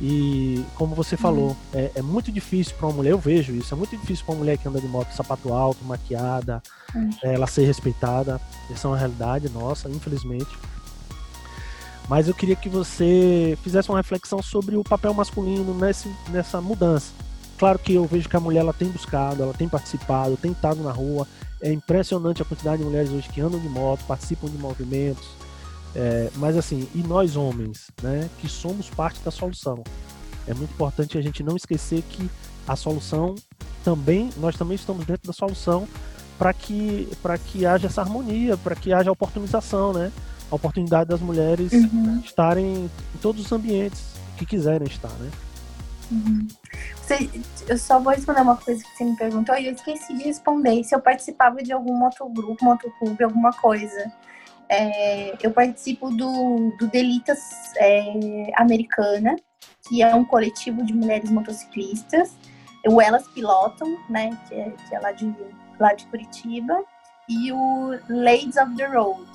E 0.00 0.64
como 0.74 0.92
você 0.92 1.16
falou, 1.16 1.50
uhum. 1.50 1.56
é, 1.72 1.92
é, 1.94 2.02
muito 2.02 2.32
difícil 2.32 2.74
para 2.76 2.88
uma 2.88 2.94
mulher, 2.94 3.12
eu 3.12 3.18
vejo 3.18 3.54
isso, 3.54 3.72
é 3.72 3.76
muito 3.76 3.96
difícil 3.96 4.26
para 4.26 4.34
uma 4.34 4.40
mulher 4.40 4.58
que 4.58 4.66
anda 4.66 4.80
de 4.80 4.88
moto, 4.88 5.12
sapato 5.12 5.52
alto, 5.52 5.84
maquiada, 5.84 6.60
uhum. 6.92 7.08
é, 7.22 7.34
ela 7.34 7.46
ser 7.46 7.64
respeitada. 7.64 8.40
Essa 8.68 8.88
é 8.88 8.90
uma 8.90 8.98
realidade 8.98 9.48
nossa, 9.50 9.88
infelizmente. 9.88 10.50
Mas 12.08 12.26
eu 12.26 12.34
queria 12.34 12.56
que 12.56 12.68
você 12.68 13.56
fizesse 13.62 13.88
uma 13.88 13.98
reflexão 13.98 14.42
sobre 14.42 14.76
o 14.76 14.82
papel 14.82 15.14
masculino 15.14 15.72
nesse, 15.74 16.12
nessa 16.30 16.60
mudança. 16.60 17.12
Claro 17.56 17.78
que 17.78 17.94
eu 17.94 18.04
vejo 18.04 18.28
que 18.28 18.36
a 18.36 18.40
mulher 18.40 18.60
ela 18.60 18.72
tem 18.72 18.88
buscado, 18.88 19.44
ela 19.44 19.54
tem 19.54 19.68
participado, 19.68 20.36
tem 20.36 20.50
estado 20.50 20.82
na 20.82 20.90
rua. 20.90 21.24
É 21.62 21.70
impressionante 21.72 22.42
a 22.42 22.44
quantidade 22.44 22.78
de 22.78 22.84
mulheres 22.84 23.10
hoje 23.10 23.28
que 23.28 23.40
andam 23.40 23.60
de 23.60 23.68
moto, 23.68 24.04
participam 24.08 24.48
de 24.48 24.58
movimentos, 24.58 25.35
é, 25.98 26.30
mas 26.36 26.58
assim, 26.58 26.86
e 26.94 26.98
nós 26.98 27.36
homens, 27.36 27.90
né, 28.02 28.28
que 28.38 28.48
somos 28.48 28.90
parte 28.90 29.18
da 29.20 29.30
solução. 29.30 29.82
É 30.46 30.52
muito 30.52 30.70
importante 30.70 31.16
a 31.16 31.22
gente 31.22 31.42
não 31.42 31.56
esquecer 31.56 32.02
que 32.02 32.30
a 32.68 32.76
solução 32.76 33.34
também, 33.82 34.28
nós 34.36 34.56
também 34.56 34.74
estamos 34.74 35.06
dentro 35.06 35.26
da 35.26 35.32
solução 35.32 35.88
para 36.38 36.52
que, 36.52 37.08
que 37.46 37.64
haja 37.64 37.86
essa 37.86 38.02
harmonia, 38.02 38.58
para 38.58 38.76
que 38.76 38.92
haja 38.92 39.10
oportunização, 39.10 39.94
né? 39.94 40.12
A 40.50 40.54
oportunidade 40.54 41.08
das 41.08 41.20
mulheres 41.20 41.72
uhum. 41.72 42.20
estarem 42.22 42.90
em 43.14 43.18
todos 43.22 43.46
os 43.46 43.50
ambientes 43.50 44.04
que 44.36 44.44
quiserem 44.44 44.86
estar, 44.86 45.12
né? 45.12 45.30
Uhum. 46.10 46.46
Você, 47.00 47.30
eu 47.66 47.78
só 47.78 47.98
vou 47.98 48.12
responder 48.12 48.42
uma 48.42 48.56
coisa 48.56 48.84
que 48.84 48.96
você 48.96 49.04
me 49.04 49.16
perguntou 49.16 49.56
e 49.56 49.66
eu 49.66 49.72
esqueci 49.72 50.14
de 50.14 50.24
responder. 50.24 50.84
Se 50.84 50.94
eu 50.94 51.00
participava 51.00 51.62
de 51.62 51.72
algum 51.72 51.94
motogrupo, 51.96 52.64
motoclube, 52.64 53.24
alguma 53.24 53.52
coisa. 53.52 54.12
É, 54.68 55.36
eu 55.42 55.50
participo 55.52 56.10
do, 56.10 56.76
do 56.78 56.88
Delitas 56.88 57.38
é, 57.76 58.52
Americana, 58.56 59.36
que 59.88 60.02
é 60.02 60.14
um 60.14 60.24
coletivo 60.24 60.84
de 60.84 60.92
mulheres 60.92 61.30
motociclistas. 61.30 62.36
O 62.86 63.00
Elas 63.00 63.26
Pilotam, 63.28 63.96
né, 64.08 64.30
que 64.48 64.54
é, 64.54 64.70
que 64.70 64.94
é 64.94 65.00
lá, 65.00 65.12
de, 65.12 65.34
lá 65.78 65.92
de 65.92 66.06
Curitiba, 66.06 66.82
e 67.28 67.52
o 67.52 67.98
Ladies 68.08 68.56
of 68.56 68.74
the 68.76 68.86
Road. 68.86 69.26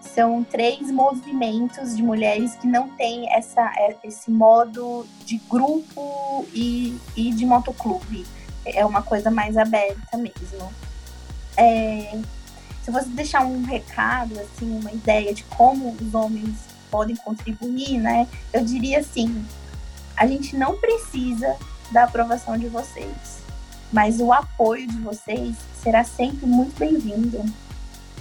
São 0.00 0.44
três 0.44 0.90
movimentos 0.90 1.96
de 1.96 2.02
mulheres 2.02 2.54
que 2.56 2.66
não 2.66 2.88
têm 2.90 3.32
essa, 3.32 3.72
é, 3.76 3.96
esse 4.04 4.30
modo 4.30 5.06
de 5.24 5.38
grupo 5.48 6.46
e, 6.52 6.96
e 7.16 7.32
de 7.32 7.46
motoclube. 7.46 8.24
É 8.66 8.84
uma 8.84 9.02
coisa 9.02 9.30
mais 9.30 9.56
aberta 9.56 10.16
mesmo. 10.16 10.72
É, 11.56 12.18
se 12.84 12.90
você 12.90 13.08
deixar 13.08 13.46
um 13.46 13.64
recado, 13.64 14.38
assim, 14.38 14.78
uma 14.78 14.92
ideia 14.92 15.32
de 15.32 15.42
como 15.44 15.96
os 15.98 16.14
homens 16.14 16.54
podem 16.90 17.16
contribuir, 17.16 17.98
né? 17.98 18.28
Eu 18.52 18.62
diria 18.62 19.00
assim: 19.00 19.44
a 20.14 20.26
gente 20.26 20.54
não 20.54 20.76
precisa 20.76 21.56
da 21.90 22.04
aprovação 22.04 22.58
de 22.58 22.68
vocês, 22.68 23.42
mas 23.90 24.20
o 24.20 24.32
apoio 24.32 24.86
de 24.86 24.98
vocês 24.98 25.56
será 25.82 26.04
sempre 26.04 26.46
muito 26.46 26.78
bem-vindo. 26.78 27.42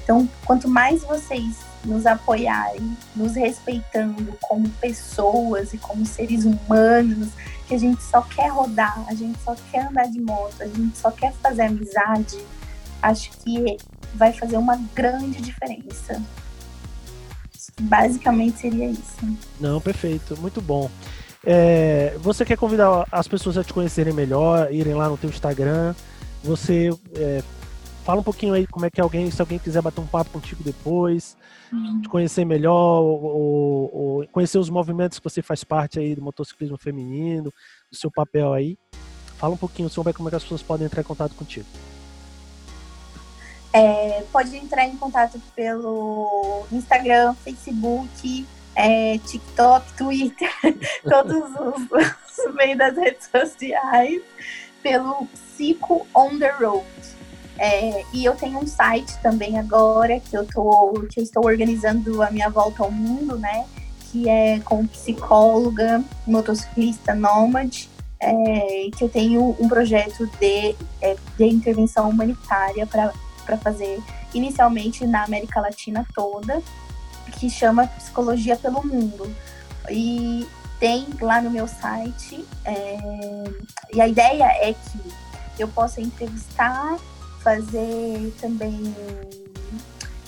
Então, 0.02 0.28
quanto 0.45 0.67
mais 0.67 1.04
vocês 1.04 1.58
nos 1.84 2.06
apoiarem, 2.06 2.97
nos 3.13 3.36
respeitando 3.36 4.38
como 4.41 4.69
pessoas 4.69 5.73
e 5.73 5.78
como 5.78 6.06
seres 6.06 6.45
humanos, 6.45 7.30
que 7.67 7.76
a 7.76 7.78
gente 7.78 8.02
só 8.02 8.21
quer 8.21 8.47
rodar, 8.47 9.04
a 9.08 9.13
gente 9.13 9.38
só 9.43 9.56
quer 9.71 9.88
andar 9.88 10.10
de 10.10 10.21
moto, 10.21 10.62
a 10.62 10.67
gente 10.67 10.97
só 10.97 11.12
quer 11.12 11.34
fazer 11.34 11.63
amizade, 11.63 12.38
acho 13.04 13.30
que 13.39 13.78
vai 14.16 14.32
fazer 14.32 14.58
uma 14.58 14.78
grande 14.96 15.42
diferença. 15.42 16.22
Basicamente 17.82 18.60
seria 18.60 18.89
isso. 18.89 19.38
Não, 19.60 19.82
perfeito, 19.82 20.39
muito 20.39 20.62
bom. 20.62 20.89
É, 21.46 22.16
você 22.20 22.46
quer 22.46 22.58
convidar 22.58 23.06
as 23.12 23.28
pessoas 23.28 23.58
a 23.58 23.63
te 23.63 23.74
conhecerem 23.74 24.13
melhor, 24.13 24.72
irem 24.72 24.94
lá 24.94 25.10
no 25.10 25.18
teu 25.18 25.30
Instagram? 25.30 25.94
Você 26.44 26.89
é, 27.16 27.44
fala 28.06 28.22
um 28.22 28.24
pouquinho 28.24 28.54
aí 28.54 28.66
como 28.68 28.86
é 28.86 28.89
que 28.89 29.02
alguém, 29.02 29.30
se 29.30 29.42
alguém 29.42 29.60
quiser 29.60 29.82
bater 29.82 30.00
um 30.00 30.08
papo 30.08 30.32
contigo 30.32 30.63
depois, 30.63 31.36
uhum. 31.72 32.02
te 32.02 32.08
conhecer 32.08 32.46
melhor, 32.46 33.02
ou, 33.02 33.24
ou, 33.24 33.96
ou, 33.96 34.28
conhecer 34.28 34.58
os 34.58 34.70
movimentos 34.70 35.20
que 35.20 35.24
você 35.24 35.42
faz 35.42 35.63
parte 35.63 36.00
aí 36.00 36.16
do 36.16 36.22
motociclismo 36.22 36.78
feminino, 36.78 37.52
do 37.92 37.98
seu 37.98 38.10
papel 38.10 38.54
aí. 38.54 38.78
Fala 39.38 39.56
um 39.56 39.58
pouquinho 39.58 39.89
sobre 39.89 40.13
como 40.13 40.30
é 40.30 40.32
que 40.32 40.36
as 40.38 40.44
pessoas 40.44 40.62
podem 40.62 40.86
entrar 40.86 41.02
em 41.02 41.06
contato 41.06 41.36
contigo. 41.36 41.66
É, 43.74 44.24
pode 44.32 44.56
entrar 44.56 44.86
em 44.86 44.96
contato 44.96 45.42
pelo 45.56 46.64
Instagram, 46.72 47.34
Facebook, 47.44 48.46
é, 48.76 49.18
TikTok, 49.18 49.94
Twitter, 49.94 50.50
todos 51.10 51.44
os, 51.44 52.48
os 52.48 52.56
meios 52.56 52.78
das 52.78 52.96
redes 52.96 53.28
sociais, 53.32 54.22
pelo 54.84 55.28
Psico 55.28 56.06
On 56.14 56.38
The 56.38 56.52
Road. 56.52 56.86
É, 57.58 58.04
e 58.14 58.26
eu 58.26 58.36
tenho 58.36 58.60
um 58.60 58.68
site 58.68 59.18
também 59.22 59.58
agora 59.58 60.20
que 60.20 60.36
eu, 60.36 60.46
tô, 60.46 61.06
que 61.10 61.20
eu 61.20 61.24
estou 61.24 61.46
organizando 61.46 62.22
a 62.22 62.30
minha 62.30 62.50
volta 62.50 62.84
ao 62.84 62.92
mundo, 62.92 63.38
né? 63.38 63.66
Que 64.12 64.28
é 64.28 64.60
com 64.60 64.86
psicóloga, 64.86 66.04
motociclista 66.28 67.14
nômade, 67.14 67.90
é, 68.20 68.90
que 68.96 69.04
eu 69.04 69.10
tenho 69.10 69.56
um 69.60 69.68
projeto 69.68 70.28
de, 70.40 70.76
é, 71.02 71.16
de 71.38 71.46
intervenção 71.46 72.10
humanitária 72.10 72.86
para 72.86 73.14
para 73.45 73.58
fazer 73.58 74.01
inicialmente 74.34 75.06
na 75.06 75.23
América 75.23 75.62
Latina 75.62 76.06
toda, 76.13 76.62
que 77.39 77.49
chama 77.49 77.88
Psicologia 77.88 78.56
pelo 78.56 78.86
Mundo. 78.86 79.34
E 79.89 80.47
tem 80.79 81.08
lá 81.21 81.41
no 81.41 81.49
meu 81.49 81.67
site, 81.67 82.45
é, 82.65 82.97
e 83.93 84.01
a 84.01 84.08
ideia 84.08 84.45
é 84.45 84.73
que 84.73 85.63
eu 85.63 85.67
possa 85.67 86.01
entrevistar, 86.01 86.97
fazer 87.41 88.34
também 88.41 88.93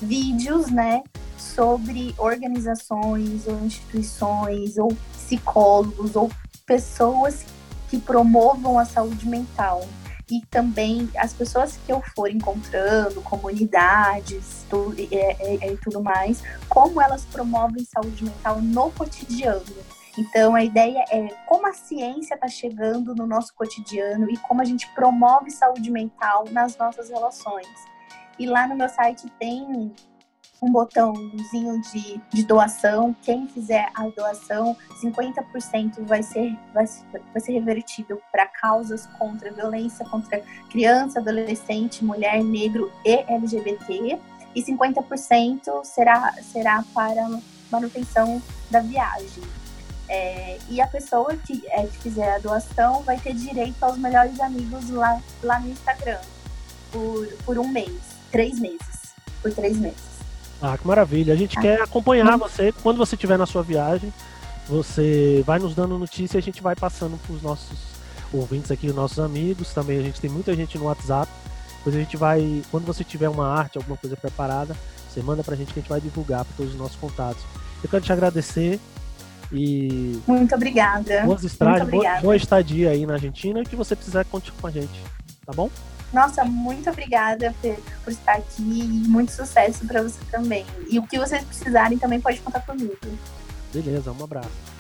vídeos, 0.01 0.67
né, 0.67 1.04
sobre 1.38 2.13
organizações 2.17 3.47
ou 3.47 3.60
instituições 3.65 4.78
ou 4.78 4.95
psicólogos 5.13 6.15
ou 6.15 6.32
pessoas 6.65 7.45
que 7.89 7.97
promovam 7.97 8.80
a 8.80 8.86
saúde 8.86 9.28
mental 9.28 9.88
e 10.30 10.46
também 10.48 11.10
as 11.18 11.34
pessoas 11.34 11.78
que 11.86 11.92
eu 11.92 12.02
for 12.16 12.30
encontrando, 12.30 13.22
comunidades 13.22 14.66
tudo, 14.70 15.00
e, 15.00 15.08
e, 15.12 15.74
e 15.74 15.78
tudo 15.78 16.02
mais, 16.02 16.44
como 16.68 17.02
elas 17.02 17.26
promovem 17.26 17.86
saúde 17.86 18.24
mental 18.24 18.62
no 18.62 18.92
cotidiano. 18.92 19.64
Então, 20.18 20.56
a 20.56 20.64
ideia 20.64 21.04
é 21.12 21.28
como 21.46 21.68
a 21.68 21.74
ciência 21.74 22.36
está 22.36 22.48
chegando 22.48 23.14
no 23.14 23.28
nosso 23.28 23.54
cotidiano 23.54 24.30
e 24.30 24.38
como 24.38 24.62
a 24.62 24.66
gente 24.66 24.88
promove 24.96 25.52
saúde 25.52 25.92
mental 25.92 26.46
nas 26.52 26.78
nossas 26.78 27.10
relações. 27.10 27.68
E 28.40 28.46
lá 28.46 28.68
no 28.68 28.76
meu 28.76 28.90
site 28.90 29.30
tem 29.38 29.94
um 30.65 30.71
botãozinho 30.71 31.80
de, 31.82 32.19
de 32.34 32.43
doação. 32.43 33.15
Quem 33.21 33.47
fizer 33.47 33.89
a 33.93 34.08
doação, 34.10 34.75
50% 35.01 36.04
vai 36.06 36.23
ser, 36.23 36.58
vai, 36.73 36.86
vai 37.12 37.41
ser 37.41 37.54
revertido 37.54 38.19
para 38.32 38.47
causas 38.47 39.06
contra 39.19 39.51
violência 39.51 40.06
contra 40.06 40.41
criança, 40.69 41.19
adolescente, 41.19 42.04
mulher, 42.04 42.43
negro 42.43 42.91
e 43.06 43.23
LGBT. 43.28 44.19
E 44.56 44.63
50% 44.63 45.84
será, 45.84 46.34
será 46.41 46.84
para 46.93 47.28
manutenção 47.71 48.41
da 48.71 48.80
viagem. 48.80 49.43
É, 50.08 50.58
e 50.69 50.80
a 50.80 50.88
pessoa 50.88 51.36
que, 51.36 51.63
é, 51.67 51.86
que 51.88 51.97
fizer 51.97 52.36
a 52.36 52.39
doação 52.39 53.01
vai 53.01 53.19
ter 53.19 53.34
direito 53.34 53.82
aos 53.84 53.97
melhores 53.97 54.39
amigos 54.39 54.89
lá, 54.89 55.19
lá 55.43 55.60
no 55.60 55.69
Instagram 55.69 56.19
por, 56.91 57.28
por 57.43 57.60
um 57.60 57.67
mês, 57.67 57.99
três 58.32 58.60
meses, 58.60 59.13
por 59.41 59.51
três 59.51 59.78
meses. 59.78 60.14
Ah, 60.62 60.78
que 60.78 60.88
maravilha. 60.88 61.34
A 61.34 61.38
gente 61.38 61.60
quer 61.60 61.82
acompanhar 61.82 62.38
você 62.38 62.74
quando 62.84 62.98
você 62.98 63.15
estiver 63.15 63.38
na 63.38 63.46
sua 63.46 63.62
viagem. 63.62 64.12
Você 64.68 65.44
vai 65.46 65.60
nos 65.60 65.76
dando 65.76 66.00
notícia 66.00 66.38
e 66.38 66.39
a 66.39 66.41
gente 66.41 66.62
vai 66.62 66.76
passando 66.76 67.18
para 67.18 67.36
os 67.36 67.41
nossos 67.41 67.78
ouvintes 68.34 68.72
aqui, 68.72 68.88
os 68.88 68.96
nossos 68.96 69.20
amigos. 69.20 69.74
Também 69.74 70.00
a 70.00 70.02
gente 70.02 70.20
tem 70.20 70.30
muita 70.30 70.56
gente 70.56 70.78
no 70.78 70.86
WhatsApp. 70.86 71.32
Depois 71.78 71.96
a 71.96 72.00
gente 72.00 72.18
vai, 72.18 72.63
quando 72.72 72.86
você 72.86 73.04
tiver 73.04 73.30
uma 73.30 73.48
arte, 73.48 73.78
alguma 73.78 73.96
coisa 73.96 74.18
preparada, 74.18 74.76
você 75.08 75.22
manda 75.22 75.44
pra 75.44 75.56
gente 75.56 75.72
que 75.72 75.80
a 75.80 75.82
gente 75.82 75.89
vai 75.89 76.02
divulgar 76.02 76.44
para 76.44 76.58
todos 76.58 76.74
os 76.74 76.80
nossos 76.80 76.96
contatos. 76.96 77.44
Eu 77.84 77.89
quero 77.89 78.04
te 78.04 78.12
agradecer 78.12 78.80
e. 79.52 80.20
Muito 80.26 80.56
obrigada. 80.56 81.22
Boas 81.24 81.44
estradas, 81.44 81.88
boa, 81.88 82.22
boa 82.22 82.36
estadia 82.36 82.89
aí 82.89 83.06
na 83.06 83.13
Argentina 83.13 83.62
e 83.62 83.65
que 83.65 83.76
você 83.76 83.96
precisar 83.96 84.26
continuar 84.26 84.62
com 84.62 84.68
a 84.68 84.72
gente, 84.72 85.00
tá 85.46 85.54
bom? 85.54 85.70
Nossa, 86.15 86.45
muito 86.45 86.89
obrigada 86.89 87.54
por, 87.62 87.75
por 88.06 88.13
estar 88.13 88.38
aqui 88.38 88.63
e 88.63 89.06
muito 89.10 89.34
sucesso 89.34 89.86
para 89.86 90.01
você 90.01 90.17
também. 90.32 90.65
E 90.89 90.97
o 90.97 91.06
que 91.06 91.19
vocês 91.19 91.43
precisarem 91.43 91.97
também 91.97 92.21
pode 92.21 92.39
contar 92.39 92.62
comigo. 92.62 92.95
Beleza, 93.73 94.13
um 94.13 94.23
abraço. 94.23 94.75